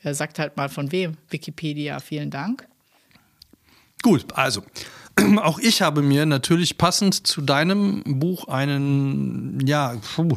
[0.00, 1.16] Er sagt halt mal von wem.
[1.30, 2.66] Wikipedia, vielen Dank.
[4.02, 4.64] Gut, also.
[5.42, 10.36] Auch ich habe mir natürlich passend zu deinem Buch einen, ja, puh,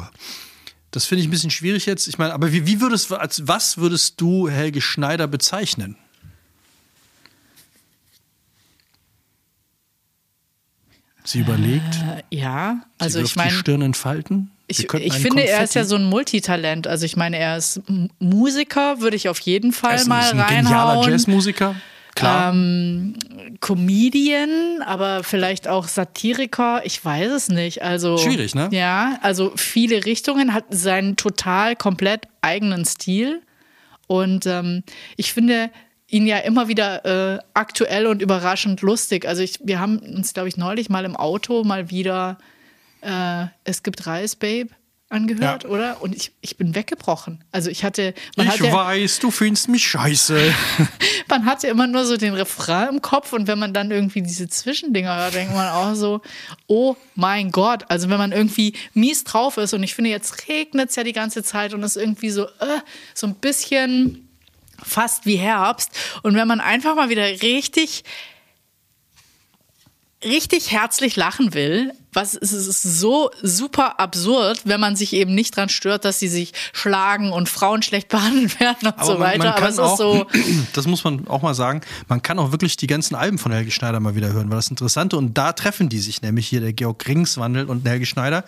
[0.90, 2.08] das finde ich ein bisschen schwierig jetzt.
[2.08, 5.96] Ich meine, aber wie, wie würdest als was würdest du Helge Schneider bezeichnen?
[11.24, 11.94] Sie überlegt.
[11.94, 14.50] Äh, ja, also sie ich meine, die Stirn in Falten.
[14.59, 16.86] Sie ich, ich finde, er ist ja so ein Multitalent.
[16.86, 17.82] Also ich meine, er ist
[18.18, 21.10] Musiker, würde ich auf jeden er Fall ist ein, mal ist ein genialer reinhauen.
[21.10, 21.74] Jazzmusiker.
[22.14, 22.52] Klar.
[22.52, 23.14] Ähm,
[23.60, 27.82] Comedian, aber vielleicht auch Satiriker, ich weiß es nicht.
[27.82, 28.68] Also Schwierig, ne?
[28.72, 33.42] Ja, also viele Richtungen, hat seinen total komplett eigenen Stil.
[34.06, 34.82] Und ähm,
[35.16, 35.70] ich finde
[36.08, 37.04] ihn ja immer wieder
[37.34, 39.26] äh, aktuell und überraschend lustig.
[39.26, 42.38] Also ich, wir haben uns, glaube ich, neulich mal im Auto mal wieder
[43.02, 44.68] äh, Es gibt Reis, Babe
[45.10, 45.70] angehört, Ja.
[45.70, 46.02] oder?
[46.02, 47.42] Und ich, ich bin weggebrochen.
[47.50, 50.54] Also ich hatte, man ich hatte, weiß, du findest mich scheiße.
[51.28, 54.48] man hatte immer nur so den Refrain im Kopf und wenn man dann irgendwie diese
[54.48, 56.20] Zwischendinger hört, denkt man auch so,
[56.68, 57.84] oh mein Gott.
[57.88, 61.12] Also wenn man irgendwie mies drauf ist und ich finde, jetzt regnet es ja die
[61.12, 62.78] ganze Zeit und es ist irgendwie so, äh,
[63.12, 64.28] so ein bisschen
[64.80, 65.90] fast wie Herbst.
[66.22, 68.04] Und wenn man einfach mal wieder richtig
[70.24, 75.56] richtig herzlich lachen will, was es ist so super absurd, wenn man sich eben nicht
[75.56, 79.56] dran stört, dass sie sich schlagen und Frauen schlecht behandelt werden und so weiter.
[79.56, 80.26] Aber es ist so,
[80.72, 83.70] das muss man auch mal sagen, man kann auch wirklich die ganzen Alben von Helge
[83.70, 86.72] Schneider mal wieder hören, weil das Interessante und da treffen die sich nämlich hier der
[86.72, 88.44] Georg Ringswandel und Helge Schneider.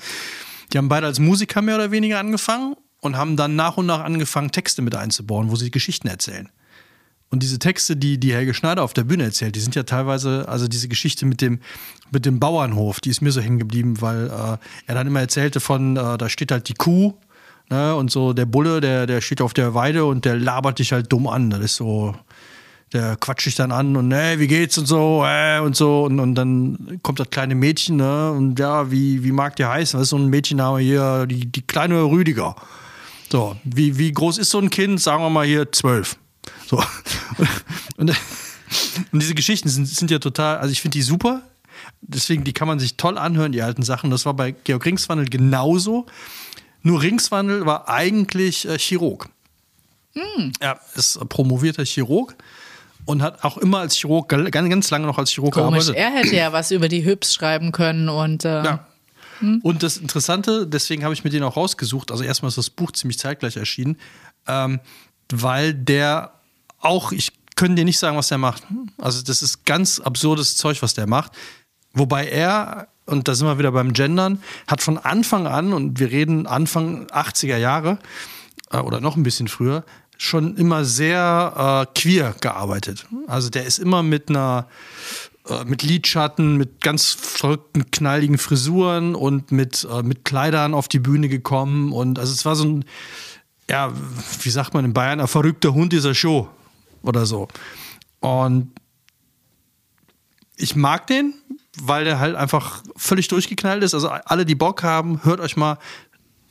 [0.72, 4.00] Die haben beide als Musiker mehr oder weniger angefangen und haben dann nach und nach
[4.00, 6.48] angefangen Texte mit einzubauen, wo sie Geschichten erzählen.
[7.32, 10.44] Und diese Texte, die, die Helge Schneider auf der Bühne erzählt, die sind ja teilweise,
[10.48, 11.60] also diese Geschichte mit dem,
[12.10, 15.58] mit dem Bauernhof, die ist mir so hängen geblieben, weil äh, er dann immer erzählte
[15.58, 17.14] von, äh, da steht halt die Kuh,
[17.70, 20.92] ne, und so der Bulle, der, der steht auf der Weide und der labert dich
[20.92, 21.48] halt dumm an.
[21.48, 22.14] Das ist so,
[22.92, 26.04] der quatscht dich dann an und, ne, wie geht's und so, äh, und so.
[26.04, 29.98] Und, und dann kommt das kleine Mädchen, ne, und ja, wie, wie mag der heißen?
[29.98, 31.24] Was ist so ein Mädchenname hier?
[31.26, 32.56] Die, die kleine Rüdiger.
[33.30, 35.00] So, wie, wie groß ist so ein Kind?
[35.00, 36.18] Sagen wir mal hier zwölf.
[36.66, 36.82] So.
[37.96, 38.10] Und,
[39.12, 41.42] und diese Geschichten sind, sind ja total, also ich finde die super.
[42.00, 44.10] Deswegen, die kann man sich toll anhören, die alten Sachen.
[44.10, 46.06] Das war bei Georg Ringswandel genauso.
[46.82, 49.28] Nur Ringswandel war eigentlich äh, Chirurg.
[50.14, 50.52] Hm.
[50.58, 52.34] Er ist promovierter Chirurg
[53.04, 55.96] und hat auch immer als Chirurg, ganz, ganz lange noch als Chirurg Komisch, gearbeitet.
[55.96, 58.86] er hätte ja was über die Hübs schreiben können und äh, Ja.
[59.62, 62.12] Und das Interessante, deswegen habe ich mir den auch rausgesucht.
[62.12, 63.96] Also erstmal ist das Buch ziemlich zeitgleich erschienen,
[64.46, 64.78] ähm,
[65.30, 66.32] weil der
[66.80, 68.64] auch, ich könnte dir nicht sagen, was der macht.
[68.98, 71.32] Also das ist ganz absurdes Zeug, was der macht.
[71.92, 76.10] Wobei er, und da sind wir wieder beim Gendern, hat von Anfang an, und wir
[76.10, 77.98] reden Anfang 80er Jahre
[78.70, 79.84] äh, oder noch ein bisschen früher,
[80.16, 83.06] schon immer sehr äh, queer gearbeitet.
[83.26, 84.68] Also der ist immer mit einer
[85.48, 91.00] äh, mit Lidschatten, mit ganz verrückten, knalligen Frisuren und mit, äh, mit Kleidern auf die
[91.00, 91.92] Bühne gekommen.
[91.92, 92.84] Und also es war so ein,
[93.72, 93.90] ja,
[94.42, 96.48] wie sagt man in Bayern, ein verrückter Hund dieser Show
[97.02, 97.48] oder so.
[98.20, 98.70] Und
[100.56, 101.34] ich mag den,
[101.80, 103.94] weil der halt einfach völlig durchgeknallt ist.
[103.94, 105.78] Also alle, die Bock haben, hört euch mal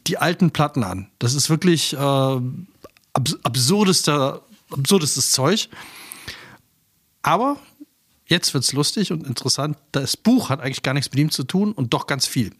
[0.07, 1.11] die alten Platten an.
[1.19, 5.69] Das ist wirklich äh, abs absurdester, absurdestes Zeug.
[7.21, 7.57] Aber
[8.25, 9.77] jetzt wird's lustig und interessant.
[9.91, 12.51] Das Buch hat eigentlich gar nichts mit ihm zu tun und doch ganz viel.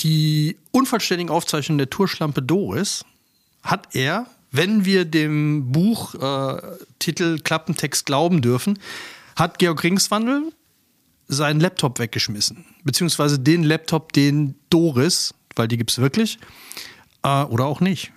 [0.00, 3.04] Die unvollständigen Aufzeichnungen der Tourschlampe Doris
[3.62, 8.78] hat er, wenn wir dem Buchtitel äh, Titel Klappentext glauben dürfen,
[9.36, 10.52] hat Georg Ringswandel
[11.28, 12.64] seinen Laptop weggeschmissen.
[12.84, 16.38] Beziehungsweise den Laptop, den Doris, weil die gibt's wirklich,
[17.22, 18.12] äh, oder auch nicht.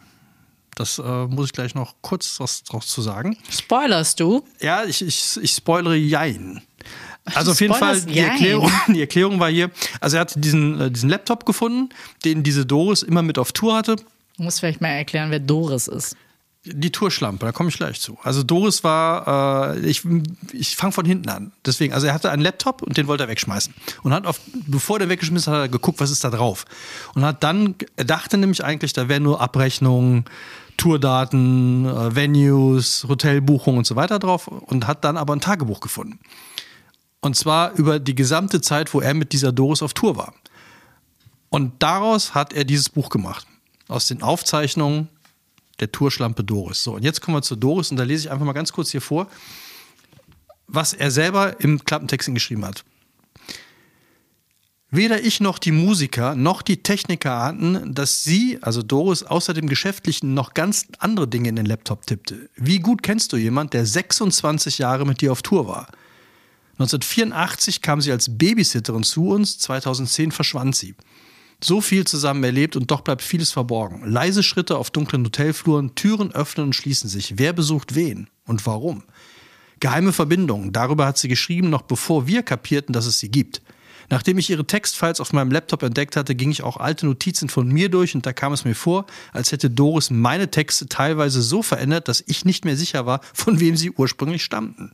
[0.76, 3.38] Das äh, muss ich gleich noch kurz was draus zu sagen.
[3.50, 4.46] spoilerst du?
[4.62, 6.62] Ja, ich, ich, ich spoilere Jein.
[7.36, 8.20] Also auf jeden Fall, die.
[8.20, 11.90] Erklärung, die Erklärung war hier, also er hatte diesen, äh, diesen Laptop gefunden,
[12.26, 13.96] den diese Doris immer mit auf Tour hatte.
[14.38, 16.16] Du musst vielleicht mal erklären, wer Doris ist.
[16.66, 18.18] Die Tourschlampe, da komme ich gleich zu.
[18.22, 20.04] Also Doris war, äh, ich,
[20.52, 21.54] ich fange von hinten an.
[21.66, 23.74] Deswegen, also er hatte einen Laptop und den wollte er wegschmeißen.
[24.04, 26.66] Und hat auf, bevor der weggeschmissen hat, hat er geguckt, was ist da drauf.
[27.16, 30.26] Und hat dann, er dachte nämlich eigentlich, da wären nur Abrechnungen,
[30.80, 36.20] Tourdaten, äh, Venues, Hotelbuchungen und so weiter drauf und hat dann aber ein Tagebuch gefunden.
[37.22, 40.34] Und zwar über die gesamte Zeit, wo er mit dieser Doris auf Tour war.
[41.50, 43.46] Und daraus hat er dieses Buch gemacht.
[43.88, 45.10] Aus den Aufzeichnungen
[45.80, 46.84] der Tourschlampe Doris.
[46.84, 48.92] So, und jetzt kommen wir zu Doris und da lese ich einfach mal ganz kurz
[48.92, 49.28] hier vor,
[50.68, 52.84] was er selber im Klappentexten geschrieben hat.
[54.92, 59.68] Weder ich noch die Musiker noch die Techniker ahnten, dass sie, also Doris, außer dem
[59.68, 62.50] Geschäftlichen noch ganz andere Dinge in den Laptop tippte.
[62.56, 65.88] Wie gut kennst du jemand, der 26 Jahre mit dir auf Tour war?
[66.80, 70.96] 1984 kam sie als Babysitterin zu uns, 2010 verschwand sie.
[71.62, 74.10] So viel zusammen erlebt und doch bleibt vieles verborgen.
[74.10, 77.38] Leise Schritte auf dunklen Hotelfluren, Türen öffnen und schließen sich.
[77.38, 79.04] Wer besucht wen und warum?
[79.82, 83.62] Geheime Verbindungen, darüber hat sie geschrieben, noch bevor wir kapierten, dass es sie gibt.
[84.10, 87.68] Nachdem ich ihre Textfiles auf meinem Laptop entdeckt hatte, ging ich auch alte Notizen von
[87.68, 91.62] mir durch und da kam es mir vor, als hätte Doris meine Texte teilweise so
[91.62, 94.94] verändert, dass ich nicht mehr sicher war, von wem sie ursprünglich stammten.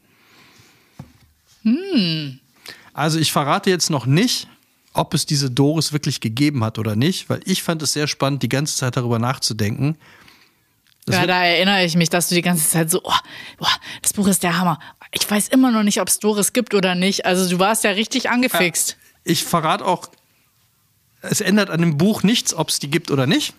[2.94, 4.48] Also ich verrate jetzt noch nicht,
[4.94, 8.44] ob es diese Doris wirklich gegeben hat oder nicht, weil ich fand es sehr spannend,
[8.44, 9.98] die ganze Zeit darüber nachzudenken.
[11.06, 13.14] Das ja, da erinnere ich mich, dass du die ganze Zeit so, oh,
[13.60, 13.68] oh,
[14.02, 14.80] das Buch ist der Hammer.
[15.12, 17.26] Ich weiß immer noch nicht, ob es Doris gibt oder nicht.
[17.26, 18.98] Also du warst ja richtig angefixt.
[19.24, 20.10] Ich verrate auch,
[21.22, 23.54] es ändert an dem Buch nichts, ob es die gibt oder nicht.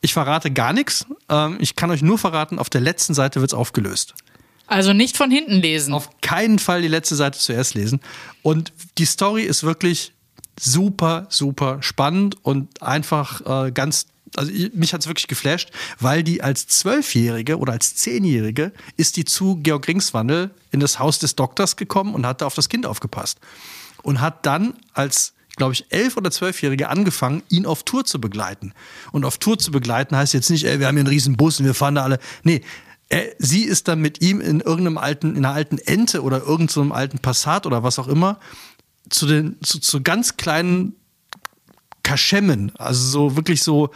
[0.00, 1.06] Ich verrate gar nichts.
[1.28, 4.14] Ähm, ich kann euch nur verraten, auf der letzten Seite wird es aufgelöst.
[4.66, 5.92] Also nicht von hinten lesen.
[5.94, 8.00] Auf keinen Fall die letzte Seite zuerst lesen.
[8.42, 10.12] Und die Story ist wirklich
[10.58, 14.06] super, super spannend und einfach äh, ganz.
[14.36, 19.16] Also ich- mich hat es wirklich geflasht, weil die als Zwölfjährige oder als Zehnjährige ist
[19.16, 22.68] die zu Georg Ringswandel in das Haus des Doktors gekommen und hat da auf das
[22.68, 23.38] Kind aufgepasst.
[24.02, 28.72] Und hat dann als, glaube ich, elf oder zwölfjährige angefangen, ihn auf Tour zu begleiten.
[29.12, 31.60] Und auf Tour zu begleiten heißt jetzt nicht, ey, wir haben hier einen riesen Bus
[31.60, 32.18] und wir fahren da alle.
[32.42, 32.62] Nee,
[33.08, 36.88] er, sie ist dann mit ihm in irgendeinem alten, in einer alten Ente oder irgendeinem
[36.88, 38.38] so alten Passat oder was auch immer
[39.10, 40.94] zu den zu, zu ganz kleinen
[42.02, 43.90] Kaschemmen, also so wirklich so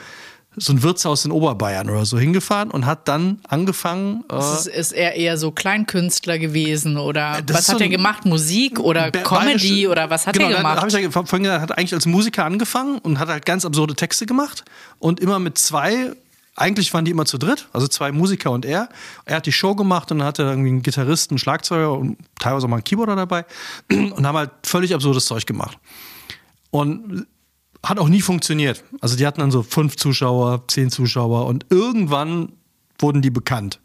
[0.60, 4.24] so ein Wirtshaus in Oberbayern oder so hingefahren und hat dann angefangen.
[4.30, 8.24] Äh, ist, ist er eher so Kleinkünstler gewesen oder Das was hat so er gemacht?
[8.24, 10.80] Musik oder Comedy oder was hat genau, er dann gemacht?
[10.80, 13.94] Hab ich ja vorhin gesagt, hat eigentlich als Musiker angefangen und hat halt ganz absurde
[13.94, 14.64] Texte gemacht
[14.98, 16.12] und immer mit zwei.
[16.58, 18.88] Eigentlich waren die immer zu dritt, also zwei Musiker und er.
[19.24, 22.70] Er hat die Show gemacht und hatte irgendwie einen Gitarristen, einen Schlagzeuger und teilweise auch
[22.70, 23.44] mal einen Keyboarder dabei
[23.90, 25.78] und haben halt völlig absurdes Zeug gemacht.
[26.70, 27.26] Und
[27.84, 28.82] hat auch nie funktioniert.
[29.00, 32.52] Also die hatten dann so fünf Zuschauer, zehn Zuschauer und irgendwann
[32.98, 33.80] wurden die bekannt.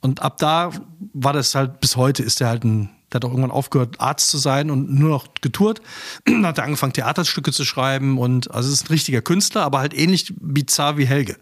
[0.00, 0.70] Und ab da
[1.12, 4.30] war das halt, bis heute ist der halt ein, der hat auch irgendwann aufgehört, Arzt
[4.30, 5.82] zu sein und nur noch getourt.
[6.24, 9.92] Dann hat er angefangen, Theaterstücke zu schreiben und also ist ein richtiger Künstler, aber halt
[9.92, 11.36] ähnlich bizarr wie Helge.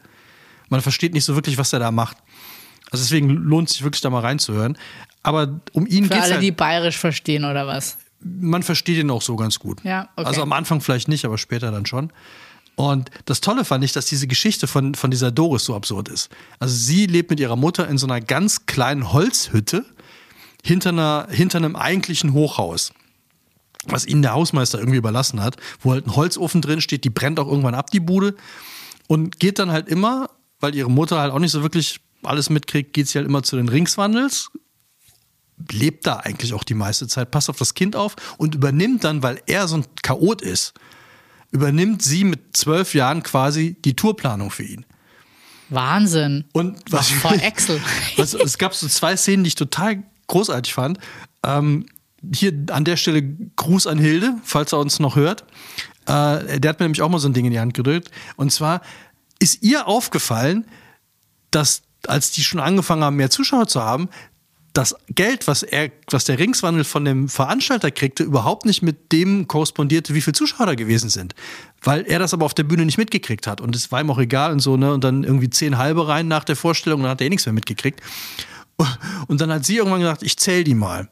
[0.74, 2.16] Man versteht nicht so wirklich, was er da macht.
[2.90, 4.76] Also deswegen lohnt es sich wirklich da mal reinzuhören.
[5.22, 7.96] Aber um ihn Für geht alle, halt, die bayerisch verstehen oder was?
[8.24, 9.84] man versteht ihn auch so ganz gut.
[9.84, 10.26] Ja, okay.
[10.26, 12.12] Also am Anfang vielleicht nicht, aber später dann schon.
[12.76, 16.28] Und das Tolle fand ich, dass diese Geschichte von, von dieser Doris so absurd ist.
[16.58, 19.84] Also sie lebt mit ihrer Mutter in so einer ganz kleinen Holzhütte
[20.64, 22.92] hinter, einer, hinter einem eigentlichen Hochhaus,
[23.84, 27.38] was ihnen der Hausmeister irgendwie überlassen hat, wo halt ein Holzofen drin steht, die brennt
[27.38, 28.34] auch irgendwann ab, die Bude.
[29.06, 30.30] Und geht dann halt immer,
[30.64, 33.56] weil ihre Mutter halt auch nicht so wirklich alles mitkriegt, geht sie halt immer zu
[33.56, 34.50] den Ringswandels,
[35.70, 39.22] lebt da eigentlich auch die meiste Zeit, passt auf das Kind auf und übernimmt dann,
[39.22, 40.72] weil er so ein Chaot ist,
[41.50, 44.86] übernimmt sie mit zwölf Jahren quasi die Tourplanung für ihn.
[45.68, 46.46] Wahnsinn.
[46.54, 47.78] Und was Vor Excel.
[48.16, 50.98] was, es gab so zwei Szenen, die ich total großartig fand.
[51.44, 51.84] Ähm,
[52.34, 55.44] hier an der Stelle Gruß an Hilde, falls er uns noch hört.
[56.06, 58.10] Äh, der hat mir nämlich auch mal so ein Ding in die Hand gedrückt.
[58.36, 58.80] Und zwar
[59.44, 60.64] ist ihr aufgefallen,
[61.50, 64.08] dass als die schon angefangen haben, mehr Zuschauer zu haben,
[64.72, 69.46] das Geld, was er, was der Ringswandel von dem Veranstalter kriegte, überhaupt nicht mit dem
[69.46, 71.34] korrespondierte, wie viele Zuschauer da gewesen sind.
[71.80, 73.60] Weil er das aber auf der Bühne nicht mitgekriegt hat.
[73.60, 74.92] Und es war ihm auch egal und so, ne?
[74.92, 77.52] Und dann irgendwie zehn halbe rein nach der Vorstellung, dann hat er eh nichts mehr
[77.52, 78.00] mitgekriegt.
[79.28, 81.08] Und dann hat sie irgendwann gesagt, ich zähle die mal.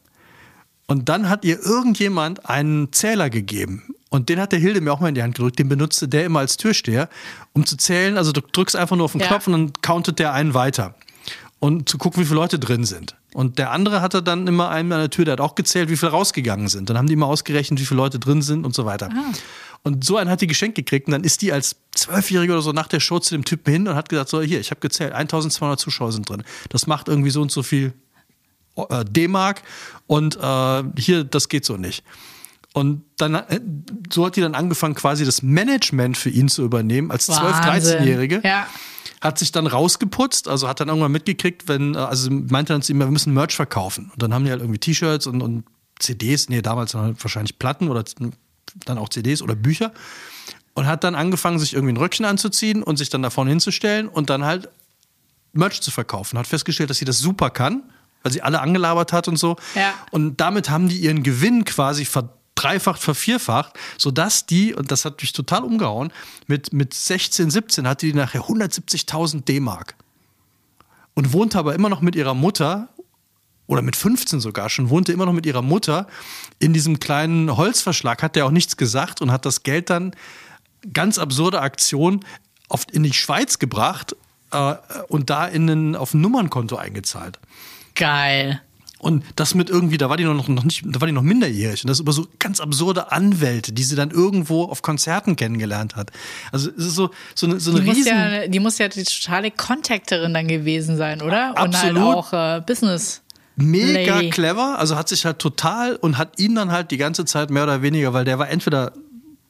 [0.89, 3.92] Und dann hat ihr irgendjemand einen Zähler gegeben.
[4.13, 5.59] Und den hat der Hilde mir auch mal in die Hand gedrückt.
[5.59, 7.09] Den benutzte der immer als Türsteher,
[7.55, 8.19] um zu zählen.
[8.19, 9.29] Also du drückst einfach nur auf den Ja.
[9.29, 10.95] Knopf und dann countet der einen weiter.
[11.61, 13.17] Und zu gucken, wie viele Leute drin sind.
[13.33, 15.97] Und der andere hatte dann immer einen an der Tür, der hat auch gezählt, wie
[15.97, 16.91] viele rausgegangen sind.
[16.91, 19.09] Dann haben die immer ausgerechnet, wie viele Leute drin sind und so weiter.
[19.83, 21.07] Und so einen hat die geschenkt gekriegt.
[21.07, 23.89] Und dann ist die als Zwölfjährige oder so nach der Show zu dem Typen hin
[23.89, 26.43] und hat gesagt: So, hier, ich habe gezählt, 1200 Zuschauer sind drin.
[26.69, 27.95] Das macht irgendwie so und so viel
[28.77, 29.63] äh, D-Mark
[30.07, 32.05] und äh, hier, das geht so nicht.
[32.75, 33.61] Und dann, äh,
[34.11, 37.99] so hat die dann angefangen, quasi das Management für ihn zu übernehmen, als 12-, Wahnsinn.
[37.99, 38.41] 13-Jährige.
[38.45, 38.67] Ja.
[39.21, 42.93] Hat sich dann rausgeputzt, also hat dann irgendwann mitgekriegt, wenn, äh, also meinte dann zu
[42.93, 44.11] ihm, wir müssen Merch verkaufen.
[44.13, 45.65] Und dann haben die halt irgendwie T-Shirts und, und
[45.99, 48.05] CDs, nee, damals halt wahrscheinlich Platten oder
[48.87, 49.93] dann auch CDs oder Bücher.
[50.75, 54.09] Und hat dann angefangen, sich irgendwie ein Röckchen anzuziehen und sich dann da vorne hinzustellen
[54.09, 54.71] und dann halt
[55.53, 56.39] Merch zu verkaufen.
[56.39, 57.83] Hat festgestellt, dass sie das super kann,
[58.23, 59.57] weil sie alle angelabert hat und so.
[59.75, 59.93] Ja.
[60.11, 62.07] Und damit haben die ihren Gewinn quasi
[62.63, 66.13] verdreifacht, vervierfacht, sodass die, und das hat mich total umgehauen,
[66.47, 69.97] mit, mit 16, 17 hatte die nachher 170.000 D-Mark.
[71.15, 72.89] Und wohnte aber immer noch mit ihrer Mutter,
[73.67, 76.07] oder mit 15 sogar schon, wohnte immer noch mit ihrer Mutter
[76.59, 80.15] in diesem kleinen Holzverschlag, hat der auch nichts gesagt und hat das Geld dann,
[80.93, 82.25] ganz absurde Aktion,
[82.69, 84.17] oft in die Schweiz gebracht
[84.51, 84.75] äh,
[85.09, 87.39] und da in ein, auf ein Nummernkonto eingezahlt.
[87.95, 88.63] Geil.
[89.03, 91.83] Und das mit irgendwie, da war die noch, noch nicht, da war die noch minderjährig.
[91.83, 96.13] Und das über so ganz absurde Anwälte, die sie dann irgendwo auf Konzerten kennengelernt hat.
[96.53, 98.09] Also es ist so, so eine, so eine Die muss, riesen.
[98.17, 101.51] ja, die muss ja die totale Contacterin dann gewesen sein, oder?
[101.51, 102.15] Und halt Absolut.
[102.15, 103.23] auch äh, Business.
[103.57, 104.31] mega Lady.
[104.31, 107.65] clever, also hat sich halt total und hat ihn dann halt die ganze Zeit mehr
[107.65, 108.93] oder weniger, weil der war entweder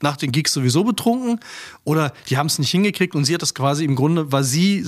[0.00, 1.40] nach den Gigs sowieso betrunken
[1.84, 4.86] oder die haben es nicht hingekriegt und sie hat das quasi im Grunde, war sie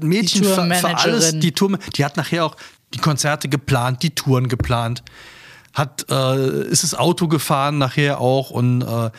[0.00, 2.56] Mädchen Die für, für alles, die Tour, die hat nachher auch
[2.96, 5.02] die Konzerte geplant, die Touren geplant,
[5.74, 9.10] hat, äh, ist das Auto gefahren nachher auch und, äh,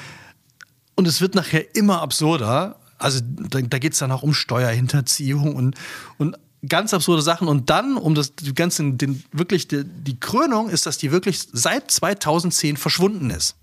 [0.96, 2.80] und es wird nachher immer absurder.
[2.98, 5.76] Also da, da geht es dann auch um Steuerhinterziehung und,
[6.18, 6.36] und
[6.68, 7.48] ganz absurde Sachen.
[7.48, 11.40] Und dann, um das die ganze, den, wirklich die, die Krönung ist, dass die wirklich
[11.54, 13.56] seit 2010 verschwunden ist.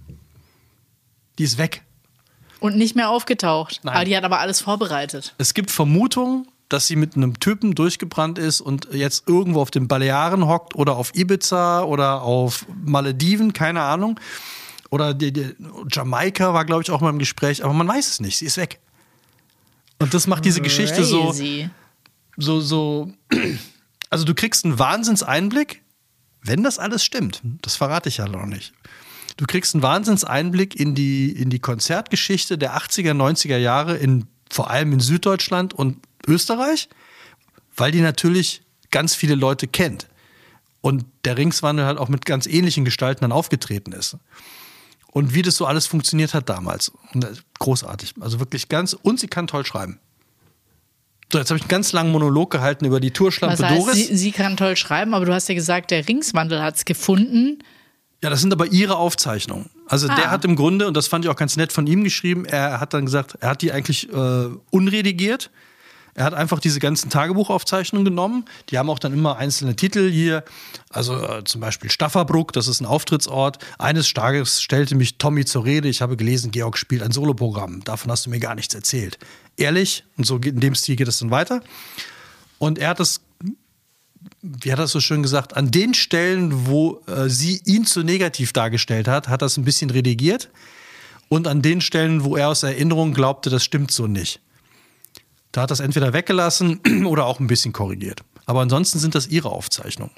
[1.38, 1.82] Die ist weg.
[2.60, 3.80] Und nicht mehr aufgetaucht.
[3.82, 3.96] Nein.
[3.96, 5.34] Aber die hat aber alles vorbereitet.
[5.38, 9.88] Es gibt Vermutungen, dass sie mit einem Typen durchgebrannt ist und jetzt irgendwo auf den
[9.88, 14.18] Balearen hockt oder auf Ibiza oder auf Malediven, keine Ahnung.
[14.90, 15.54] Oder die, die,
[15.90, 18.36] Jamaika war, glaube ich, auch mal im Gespräch, aber man weiß es nicht.
[18.38, 18.80] Sie ist weg.
[19.98, 21.70] Und das macht diese Geschichte so, Crazy.
[22.36, 23.12] so, so.
[24.10, 25.82] Also, du kriegst einen Wahnsinnseinblick,
[26.42, 27.42] wenn das alles stimmt.
[27.62, 28.72] Das verrate ich ja noch nicht.
[29.36, 34.70] Du kriegst einen Wahnsinnseinblick in die, in die Konzertgeschichte der 80er, 90er Jahre, in, vor
[34.70, 36.88] allem in Süddeutschland und Österreich,
[37.76, 40.08] weil die natürlich ganz viele Leute kennt.
[40.80, 44.16] Und der Ringswandel halt auch mit ganz ähnlichen Gestalten dann aufgetreten ist.
[45.12, 46.92] Und wie das so alles funktioniert hat damals.
[47.14, 48.14] Ist großartig.
[48.20, 48.92] Also wirklich ganz.
[48.92, 49.98] Und sie kann toll schreiben.
[51.32, 54.08] So, jetzt habe ich einen ganz langen Monolog gehalten über die Was Tourschlampe heißt, Doris.
[54.08, 57.58] sie, sie kann toll schreiben, aber du hast ja gesagt, der Ringswandel hat es gefunden.
[58.22, 59.70] Ja, das sind aber ihre Aufzeichnungen.
[59.86, 60.30] Also der Ah.
[60.30, 62.92] hat im Grunde, und das fand ich auch ganz nett von ihm geschrieben, er hat
[62.94, 65.50] dann gesagt, er hat die eigentlich äh, unredigiert.
[66.14, 68.44] Er hat einfach diese ganzen Tagebuchaufzeichnungen genommen.
[68.70, 70.44] Die haben auch dann immer einzelne Titel hier.
[70.90, 73.58] Also äh, zum Beispiel Stafferbruck, das ist ein Auftrittsort.
[73.78, 75.88] Eines Tages stellte mich Tommy zur Rede.
[75.88, 77.82] Ich habe gelesen, Georg spielt ein Soloprogramm.
[77.84, 79.18] Davon hast du mir gar nichts erzählt.
[79.56, 81.62] Ehrlich, und so in dem Stil geht es dann weiter.
[82.58, 83.20] Und er hat das,
[84.40, 88.04] wie hat er das so schön gesagt, an den Stellen, wo äh, sie ihn zu
[88.04, 90.48] negativ dargestellt hat, hat er es ein bisschen redigiert.
[91.28, 94.40] Und an den Stellen, wo er aus Erinnerung glaubte, das stimmt so nicht.
[95.54, 98.22] Da hat es entweder weggelassen oder auch ein bisschen korrigiert.
[98.44, 100.12] Aber ansonsten sind das ihre Aufzeichnungen.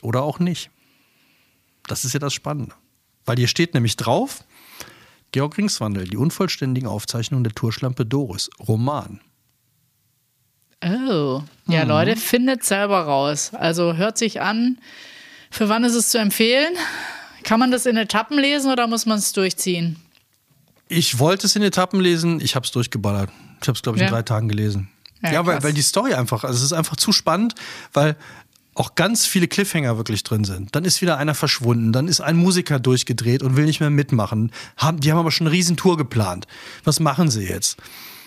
[0.00, 0.70] Oder auch nicht.
[1.86, 2.72] Das ist ja das Spannende.
[3.26, 4.42] Weil hier steht nämlich drauf,
[5.32, 9.20] Georg Ringswandel, die unvollständigen Aufzeichnungen der Tourschlampe Doris, Roman.
[10.82, 11.42] Oh.
[11.66, 13.52] Ja, Leute, findet selber raus.
[13.52, 14.78] Also hört sich an.
[15.50, 16.72] Für wann ist es zu empfehlen?
[17.42, 19.96] Kann man das in Etappen lesen oder muss man es durchziehen?
[20.88, 23.30] Ich wollte es in Etappen lesen, ich habe es durchgeballert.
[23.64, 24.12] Ich habe es, glaube ich, in Ja.
[24.14, 24.88] drei Tagen gelesen.
[25.22, 27.54] Ja, Ja, weil, weil die Story einfach, also es ist einfach zu spannend,
[27.94, 28.14] weil
[28.74, 30.74] auch ganz viele Cliffhanger wirklich drin sind.
[30.76, 34.52] Dann ist wieder einer verschwunden, dann ist ein Musiker durchgedreht und will nicht mehr mitmachen.
[34.76, 36.46] Haben, die haben aber schon eine Riesentour geplant.
[36.82, 37.78] Was machen sie jetzt?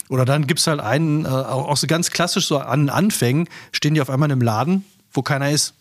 [0.10, 3.48] Oder dann gibt es halt einen, äh, auch, auch so ganz klassisch so an Anfängen,
[3.74, 5.74] stehen die auf einmal in einem Laden, wo keiner ist,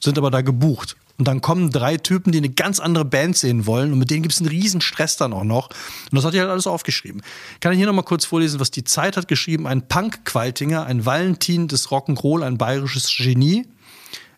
[0.00, 0.96] sind aber da gebucht.
[1.16, 4.22] Und dann kommen drei Typen, die eine ganz andere Band sehen wollen und mit denen
[4.22, 5.68] gibt es einen riesen Stress dann auch noch.
[5.68, 7.22] Und das hat er halt alles aufgeschrieben.
[7.60, 9.68] Kann ich hier nochmal kurz vorlesen, was die Zeit hat geschrieben?
[9.68, 13.64] Ein Punk-Qualtinger, ein Valentin des Rock'n'Roll, ein bayerisches Genie.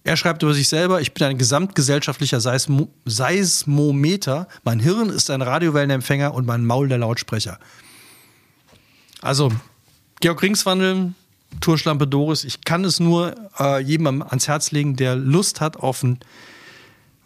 [0.05, 5.43] Er schreibt über sich selber, ich bin ein gesamtgesellschaftlicher Seismo Seismometer, mein Hirn ist ein
[5.43, 7.59] Radiowellenempfänger und mein Maul der Lautsprecher.
[9.21, 9.51] Also,
[10.21, 11.15] Georg Ringswandel,
[11.61, 16.03] Tourschlampe Doris, ich kann es nur äh, jedem ans Herz legen, der Lust hat auf
[16.05, 16.21] ein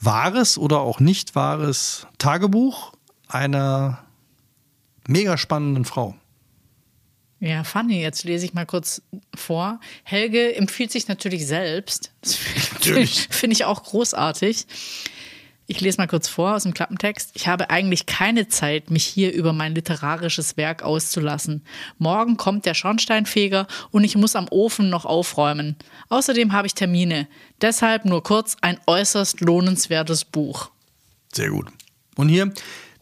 [0.00, 2.92] wahres oder auch nicht wahres Tagebuch
[3.28, 4.02] einer
[5.06, 6.14] mega spannenden Frau.
[7.40, 8.02] Ja, funny.
[8.02, 9.02] Jetzt lese ich mal kurz
[9.34, 9.80] vor.
[10.04, 12.12] Helge empfiehlt sich natürlich selbst.
[12.20, 12.38] Das
[12.74, 13.28] Natürlich.
[13.30, 14.66] finde ich auch großartig.
[15.70, 17.30] Ich lese mal kurz vor aus dem Klappentext.
[17.34, 21.62] Ich habe eigentlich keine Zeit, mich hier über mein literarisches Werk auszulassen.
[21.96, 25.76] Morgen kommt der Schornsteinfeger und ich muss am Ofen noch aufräumen.
[26.08, 27.28] Außerdem habe ich Termine.
[27.60, 30.70] Deshalb nur kurz ein äußerst lohnenswertes Buch.
[31.32, 31.68] Sehr gut.
[32.16, 32.52] Und hier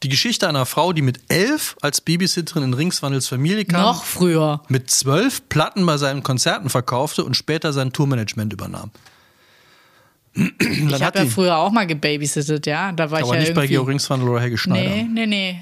[0.03, 3.81] die Geschichte einer Frau, die mit elf als Babysitterin in Ringswandels Familie kam.
[3.81, 4.61] Noch früher.
[4.69, 8.91] mit zwölf Platten bei seinen Konzerten verkaufte und später sein Tourmanagement übernahm.
[10.39, 12.93] Ich habe ja früher auch mal gebabysittet, ja.
[12.93, 14.89] Da war ich aber ja nicht bei irgendwie- Georg Ringswandel oder Helge Schneider.
[14.89, 15.61] Nee, nee, nee.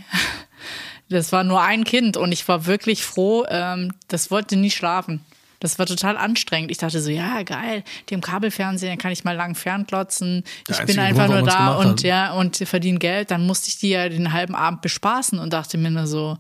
[1.08, 5.20] Das war nur ein Kind und ich war wirklich froh, ähm, das wollte nie schlafen.
[5.60, 6.70] Das war total anstrengend.
[6.70, 10.44] Ich dachte so, ja, geil, dem Kabelfernsehen dann kann ich mal lang fernklotzen.
[10.68, 12.02] Der ich bin einfach Grund, nur da und hat.
[12.02, 13.30] ja, und verdiene Geld.
[13.30, 16.36] Dann musste ich die ja den halben Abend bespaßen und dachte mir nur so,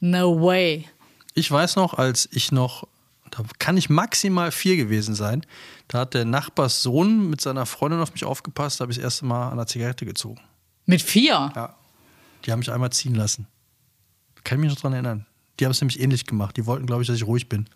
[0.00, 0.84] no way.
[1.34, 2.86] Ich weiß noch, als ich noch,
[3.36, 5.44] da kann ich maximal vier gewesen sein,
[5.88, 9.26] da hat der Nachbarssohn mit seiner Freundin auf mich aufgepasst, da habe ich das erste
[9.26, 10.40] Mal an der Zigarette gezogen.
[10.86, 11.52] Mit vier.
[11.54, 11.74] Ja.
[12.44, 13.46] Die haben mich einmal ziehen lassen.
[14.44, 15.26] Kann ich mich noch dran erinnern.
[15.58, 16.56] Die haben es nämlich ähnlich gemacht.
[16.56, 17.66] Die wollten, glaube ich, dass ich ruhig bin.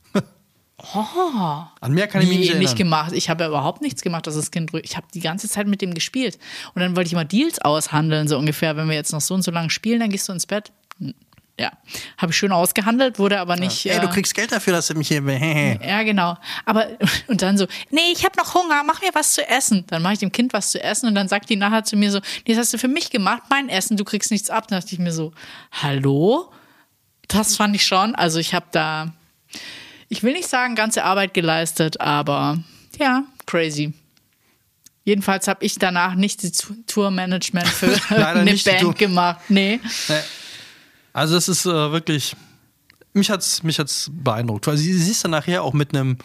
[1.80, 2.76] An mehr kann ich mich Wie nicht erinnern.
[2.76, 3.12] gemacht.
[3.12, 4.84] Ich habe ja überhaupt nichts gemacht, dass das Kind ruhig.
[4.84, 6.38] Ich habe die ganze Zeit mit dem gespielt.
[6.74, 8.76] Und dann wollte ich mal Deals aushandeln, so ungefähr.
[8.76, 10.70] Wenn wir jetzt noch so und so lange spielen, dann gehst du ins Bett.
[11.58, 11.72] Ja,
[12.16, 13.84] habe ich schön ausgehandelt, wurde aber nicht.
[13.86, 15.22] Ey, du äh, kriegst Geld dafür, dass du mich hier.
[15.84, 16.36] ja, genau.
[16.64, 16.86] Aber
[17.26, 19.84] und dann so, nee, ich habe noch Hunger, mach mir was zu essen.
[19.88, 22.12] Dann mache ich dem Kind was zu essen und dann sagt die nachher zu mir
[22.12, 24.68] so, nee, das hast du für mich gemacht, mein Essen, du kriegst nichts ab.
[24.68, 25.32] Dann dachte ich mir so,
[25.72, 26.52] hallo?
[27.26, 28.14] Das fand ich schon.
[28.14, 29.12] Also ich habe da,
[30.08, 32.58] ich will nicht sagen, ganze Arbeit geleistet, aber
[33.00, 33.92] ja, crazy.
[35.08, 36.52] Jedenfalls habe ich danach nicht die
[36.86, 39.40] Tourmanagement für eine Band gemacht.
[39.48, 39.80] Nee.
[41.18, 42.36] Also es ist äh, wirklich,
[43.12, 44.66] mich hat's, mich hat's beeindruckt.
[44.66, 46.18] Weil sie siehst dann nachher auch mit einem,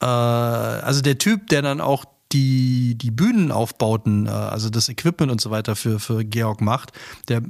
[0.00, 5.40] äh, also der Typ, der dann auch die, die Bühnenaufbauten, äh, also das Equipment und
[5.40, 6.92] so weiter für, für Georg macht,
[7.28, 7.42] der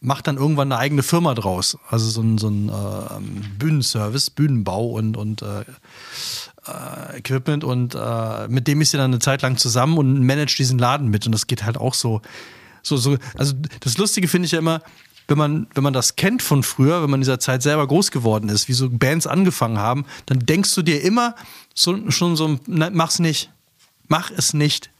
[0.00, 1.76] macht dann irgendwann eine eigene Firma draus.
[1.88, 5.60] Also so ein, so ein äh, Bühnenservice, Bühnenbau und, und äh,
[6.66, 10.58] äh, Equipment und äh, mit dem ist sie dann eine Zeit lang zusammen und managt
[10.58, 12.22] diesen Laden mit und das geht halt auch so,
[12.82, 14.80] so, so, also das Lustige finde ich ja immer,
[15.28, 18.10] wenn man, wenn man das kennt von früher, wenn man in dieser Zeit selber groß
[18.10, 21.34] geworden ist, wie so Bands angefangen haben, dann denkst du dir immer
[21.74, 23.50] so, schon so, nein, mach's nicht,
[24.08, 24.90] mach es nicht.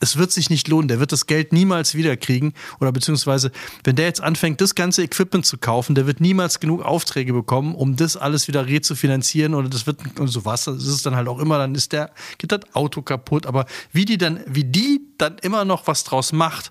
[0.00, 2.54] Es wird sich nicht lohnen, der wird das Geld niemals wiederkriegen.
[2.78, 3.50] Oder beziehungsweise,
[3.82, 7.74] wenn der jetzt anfängt, das ganze Equipment zu kaufen, der wird niemals genug Aufträge bekommen,
[7.74, 9.54] um das alles wieder rezufinanzieren.
[9.54, 11.90] Oder das wird, und so was, das ist es dann halt auch immer, dann ist
[11.90, 13.44] der, geht das Auto kaputt.
[13.44, 16.70] Aber wie die dann, wie die dann immer noch was draus macht,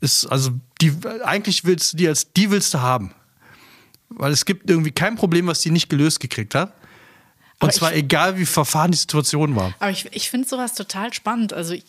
[0.00, 0.92] Ist, also die,
[1.24, 3.12] eigentlich willst du die als die willst du haben.
[4.10, 6.72] Weil es gibt irgendwie kein Problem, was die nicht gelöst gekriegt hat.
[7.60, 9.74] Und Aber zwar ich- egal, wie verfahren die Situation war.
[9.80, 11.52] Aber ich, ich finde sowas total spannend.
[11.52, 11.84] Also ich,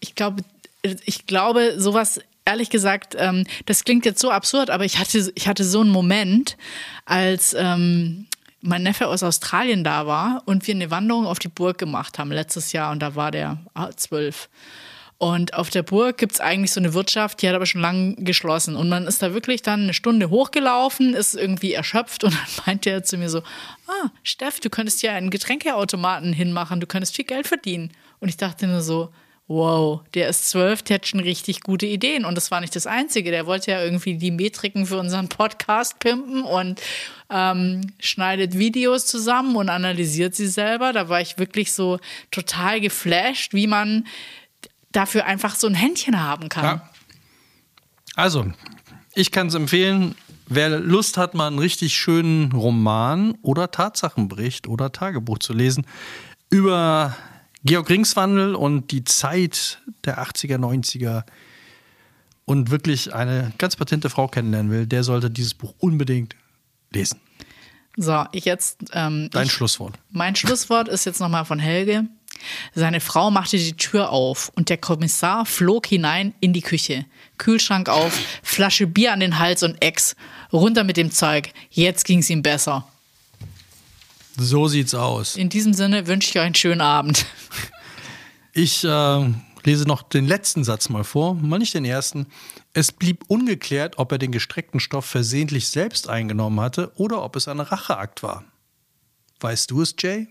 [0.00, 0.42] ich glaube,
[0.82, 5.46] ich glaube, sowas, ehrlich gesagt, ähm, das klingt jetzt so absurd, aber ich hatte, ich
[5.46, 6.56] hatte so einen Moment,
[7.04, 8.26] als ähm,
[8.60, 12.32] mein Neffe aus Australien da war und wir eine Wanderung auf die Burg gemacht haben
[12.32, 14.48] letztes Jahr und da war der ah, zwölf.
[15.22, 18.16] Und auf der Burg gibt es eigentlich so eine Wirtschaft, die hat aber schon lange
[18.16, 18.74] geschlossen.
[18.74, 22.90] Und man ist da wirklich dann eine Stunde hochgelaufen, ist irgendwie erschöpft und dann meinte
[22.90, 23.38] er zu mir so,
[23.86, 27.92] ah, Steff, du könntest ja einen Getränkeautomaten hinmachen, du könntest viel Geld verdienen.
[28.18, 29.10] Und ich dachte nur so,
[29.46, 32.24] wow, der ist zwölf, der hat schon richtig gute Ideen.
[32.24, 33.30] Und das war nicht das Einzige.
[33.30, 36.80] Der wollte ja irgendwie die Metriken für unseren Podcast pimpen und
[37.30, 40.92] ähm, schneidet Videos zusammen und analysiert sie selber.
[40.92, 42.00] Da war ich wirklich so
[42.32, 44.04] total geflasht, wie man
[44.92, 46.64] dafür einfach so ein Händchen haben kann.
[46.64, 46.90] Ja.
[48.14, 48.52] Also,
[49.14, 50.14] ich kann es empfehlen,
[50.46, 55.86] wer Lust hat, mal einen richtig schönen Roman oder Tatsachenbericht oder Tagebuch zu lesen
[56.50, 57.16] über
[57.64, 61.24] Georg Ringswandel und die Zeit der 80er, 90er
[62.44, 66.36] und wirklich eine ganz patente Frau kennenlernen will, der sollte dieses Buch unbedingt
[66.90, 67.20] lesen.
[67.96, 68.78] So, ich jetzt.
[68.92, 69.98] Ähm, Dein ich, Schlusswort.
[70.10, 72.06] Mein Schlusswort ist jetzt nochmal von Helge.
[72.74, 77.06] Seine Frau machte die Tür auf und der Kommissar flog hinein in die Küche.
[77.38, 80.16] Kühlschrank auf, Flasche Bier an den Hals und Ex.
[80.52, 81.50] Runter mit dem Zeug.
[81.70, 82.86] Jetzt ging's ihm besser.
[84.36, 85.36] So sieht's aus.
[85.36, 87.26] In diesem Sinne wünsche ich euch einen schönen Abend.
[88.54, 89.30] Ich äh,
[89.64, 92.26] lese noch den letzten Satz mal vor, mal nicht den ersten.
[92.74, 97.48] Es blieb ungeklärt, ob er den gestreckten Stoff versehentlich selbst eingenommen hatte oder ob es
[97.48, 98.44] ein Racheakt war.
[99.40, 100.28] Weißt du es, Jay?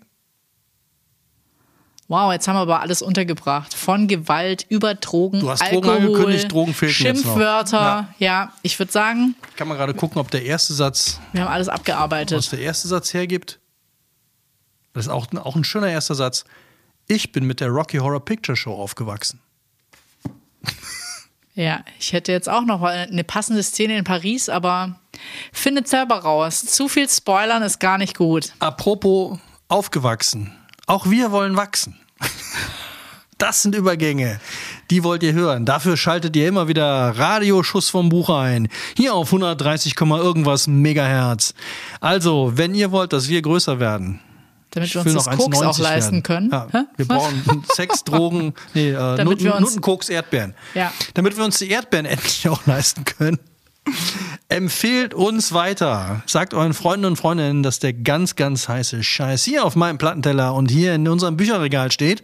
[2.12, 3.74] Wow, jetzt haben wir aber alles untergebracht.
[3.74, 7.32] Von Gewalt über Drogen, Du hast Drogen Alkohol, angekündigt, Drogen fehlten jetzt noch.
[7.32, 8.14] Schimpfwörter.
[8.20, 8.51] Ja.
[8.64, 11.76] ich würde sagen, Kann man gerade gucken, ob der erste Satz, wir haben alles was
[11.76, 12.51] abgearbeitet.
[12.51, 13.59] der erste Satz hergibt.
[14.91, 16.43] Das ist auch, auch ein schöner erster Satz.
[17.07, 19.39] Ich bin mit der Rocky Horror Picture Show aufgewachsen.
[21.53, 24.99] Ja, ich hätte jetzt auch noch eine passende Szene in Paris, aber
[25.51, 26.66] findet selber raus.
[26.66, 28.53] Zu viel Spoilern ist gar nicht gut.
[28.59, 29.38] Apropos
[29.68, 30.55] aufgewachsen.
[30.88, 32.01] Auch wir wollen wachsen.
[33.38, 34.40] Das sind Übergänge.
[34.92, 35.66] Die wollt ihr hören.
[35.66, 36.86] Dafür schaltet ihr immer wieder
[37.18, 38.68] Radioschuss vom Buch ein.
[38.96, 41.56] Hier auf 130, irgendwas Megahertz.
[42.02, 44.20] Also, wenn ihr wollt, dass wir größer werden.
[44.72, 46.24] Damit wir ich uns das Koks 1,90 auch leisten werden.
[46.24, 46.50] können.
[46.52, 50.54] Ja, wir brauchen Sex, Drogen, nee, äh, Damit Nutten, wir uns- Nutten, Koks, Erdbeeren.
[50.76, 50.94] Ja.
[51.16, 53.40] Damit wir uns die Erdbeeren endlich auch leisten können.
[54.52, 56.24] Empfehlt uns weiter.
[56.26, 60.54] Sagt euren Freunden und Freundinnen, dass der ganz, ganz heiße Scheiß hier auf meinem Plattenteller
[60.54, 62.22] und hier in unserem Bücherregal steht.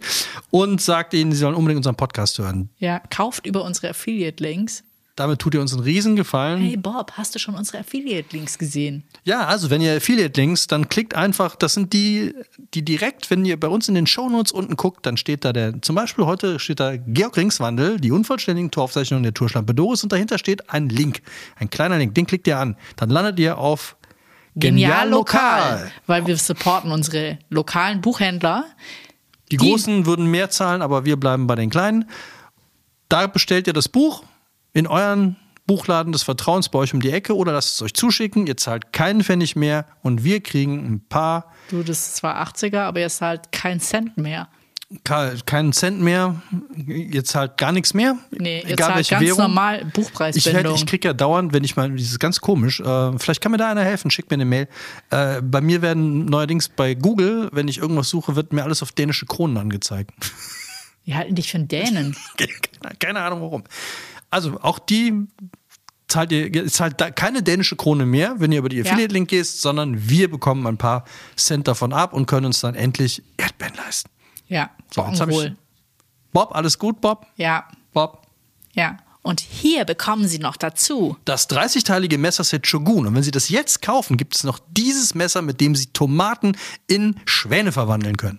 [0.50, 2.68] Und sagt ihnen, sie sollen unbedingt unseren Podcast hören.
[2.76, 4.84] Ja, kauft über unsere Affiliate-Links.
[5.18, 6.62] Damit tut ihr uns einen Riesengefallen.
[6.62, 9.02] Hey Bob, hast du schon unsere Affiliate-Links gesehen?
[9.24, 12.36] Ja, also wenn ihr Affiliate-Links, dann klickt einfach, das sind die,
[12.72, 15.82] die direkt, wenn ihr bei uns in den Shownotes unten guckt, dann steht da der,
[15.82, 20.38] zum Beispiel heute steht da Georg Ringswandel, die unvollständigen Toraufzeichnungen der Tourschlampe Doris und dahinter
[20.38, 21.20] steht ein Link,
[21.56, 22.76] ein kleiner Link, den klickt ihr an.
[22.94, 23.96] Dann landet ihr auf
[24.54, 28.66] Genial lokal, weil wir supporten unsere lokalen Buchhändler.
[29.50, 32.08] Die Großen würden mehr zahlen, aber wir bleiben bei den Kleinen.
[33.08, 34.22] Da bestellt ihr das Buch
[34.72, 38.46] in euren Buchladen des Vertrauens bei euch um die Ecke oder lasst es euch zuschicken.
[38.46, 42.80] Ihr zahlt keinen Pfennig mehr und wir kriegen ein paar Du, das ist zwar 80er,
[42.80, 44.48] aber jetzt halt kein Cent mehr.
[45.04, 46.40] Ke- keinen Cent mehr,
[46.86, 48.16] jetzt halt gar nichts mehr.
[48.30, 49.42] Nee, jetzt egal welche ganz Währung.
[49.42, 50.74] normal Ich, Buchpreisbindung.
[50.76, 53.58] ich kriege ja dauernd, wenn ich mal, das ist ganz komisch, äh, vielleicht kann mir
[53.58, 54.66] da einer helfen, schickt mir eine Mail.
[55.10, 58.92] Äh, bei mir werden neuerdings bei Google, wenn ich irgendwas suche, wird mir alles auf
[58.92, 60.10] dänische Kronen angezeigt.
[61.04, 62.16] Die halten dich für einen Dänen.
[62.98, 63.64] keine Ahnung warum.
[64.30, 65.26] Also auch die
[66.08, 70.08] zahlt ihr, zahlt da keine dänische Krone mehr, wenn ihr über die Affiliate-Link gehst, sondern
[70.08, 71.04] wir bekommen ein paar
[71.36, 74.10] Cent davon ab und können uns dann endlich Erdbeeren leisten.
[74.48, 75.52] Ja, So, jetzt hab ich-.
[76.32, 77.26] Bob, alles gut, Bob?
[77.36, 78.26] Ja, Bob?
[78.72, 78.96] ja.
[79.22, 81.18] Und hier bekommen Sie noch dazu.
[81.26, 83.06] Das 30-teilige Messerset Shogun.
[83.06, 86.56] Und wenn Sie das jetzt kaufen, gibt es noch dieses Messer, mit dem Sie Tomaten
[86.86, 88.38] in Schwäne verwandeln können.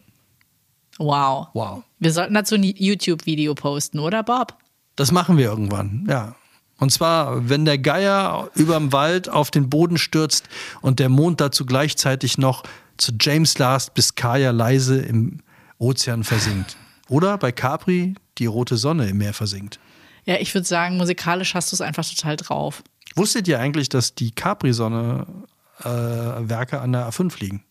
[0.97, 1.49] Wow.
[1.53, 1.83] Wow.
[1.99, 4.57] Wir sollten dazu ein YouTube-Video posten, oder Bob?
[4.99, 6.35] Das machen wir irgendwann, ja.
[6.77, 10.49] Und zwar, wenn der Geier überm Wald auf den Boden stürzt
[10.81, 12.63] und der Mond dazu gleichzeitig noch
[12.97, 15.39] zu James Last bis Kaya leise im
[15.77, 16.75] Ozean versinkt.
[17.07, 19.79] Oder bei Capri die rote Sonne im Meer versinkt.
[20.25, 22.83] Ja, ich würde sagen, musikalisch hast du es einfach total drauf.
[23.15, 27.63] Wusstet ihr eigentlich, dass die Capri-Sonne-Werke an der A5 liegen?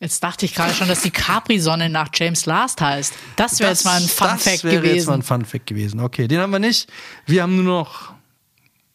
[0.00, 3.14] Jetzt dachte ich gerade schon, dass die Capri-Sonne nach James Last heißt.
[3.34, 4.96] Das wäre jetzt mal ein Fun-Fact das wäre gewesen.
[4.96, 5.98] jetzt mal ein Fun-Fact gewesen.
[6.00, 6.88] Okay, den haben wir nicht.
[7.26, 8.14] Wir haben nur noch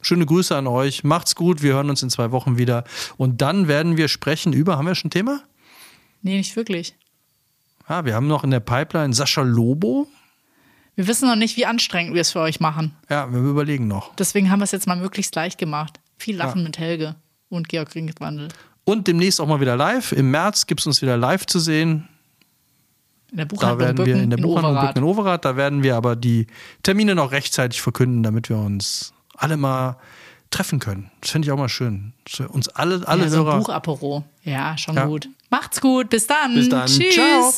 [0.01, 1.03] schöne Grüße an euch.
[1.03, 1.61] Macht's gut.
[1.61, 2.85] Wir hören uns in zwei Wochen wieder.
[3.17, 5.41] Und dann werden wir sprechen über, haben wir schon ein Thema?
[6.21, 6.95] nee, nicht wirklich.
[7.89, 10.07] Ja, wir haben noch in der Pipeline Sascha Lobo.
[10.95, 12.95] Wir wissen noch nicht, wie anstrengend wir es für euch machen.
[13.09, 14.15] Ja, wir überlegen noch.
[14.15, 15.99] Deswegen haben wir es jetzt mal möglichst leicht gemacht.
[16.17, 17.15] Viel Lachen mit Helge
[17.49, 18.47] und Georg Ringwandel.
[18.85, 20.11] Und demnächst auch mal wieder live.
[20.11, 22.07] Im März gibt es uns wieder live zu sehen.
[23.31, 24.97] In der Da Buchhandlung werden wir in der Buchhandlung Overath.
[24.97, 26.47] In Overath, da werden wir aber die
[26.83, 29.97] Termine noch rechtzeitig verkünden, damit wir uns alle mal
[30.51, 31.09] treffen können.
[31.21, 32.13] Das finde ich auch mal schön.
[32.49, 33.57] Uns alle, alle Ja, so ein Hörer.
[33.59, 34.23] Buchapero.
[34.43, 35.05] Ja, schon Ja.
[35.05, 35.29] gut.
[35.49, 36.09] Macht's gut.
[36.09, 36.53] Bis dann.
[36.53, 36.85] Bis dann.
[36.87, 37.13] Tschüss.
[37.15, 37.53] Ciao.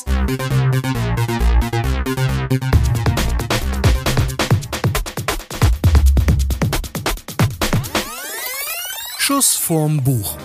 [9.17, 10.37] Schuss vorm Buch.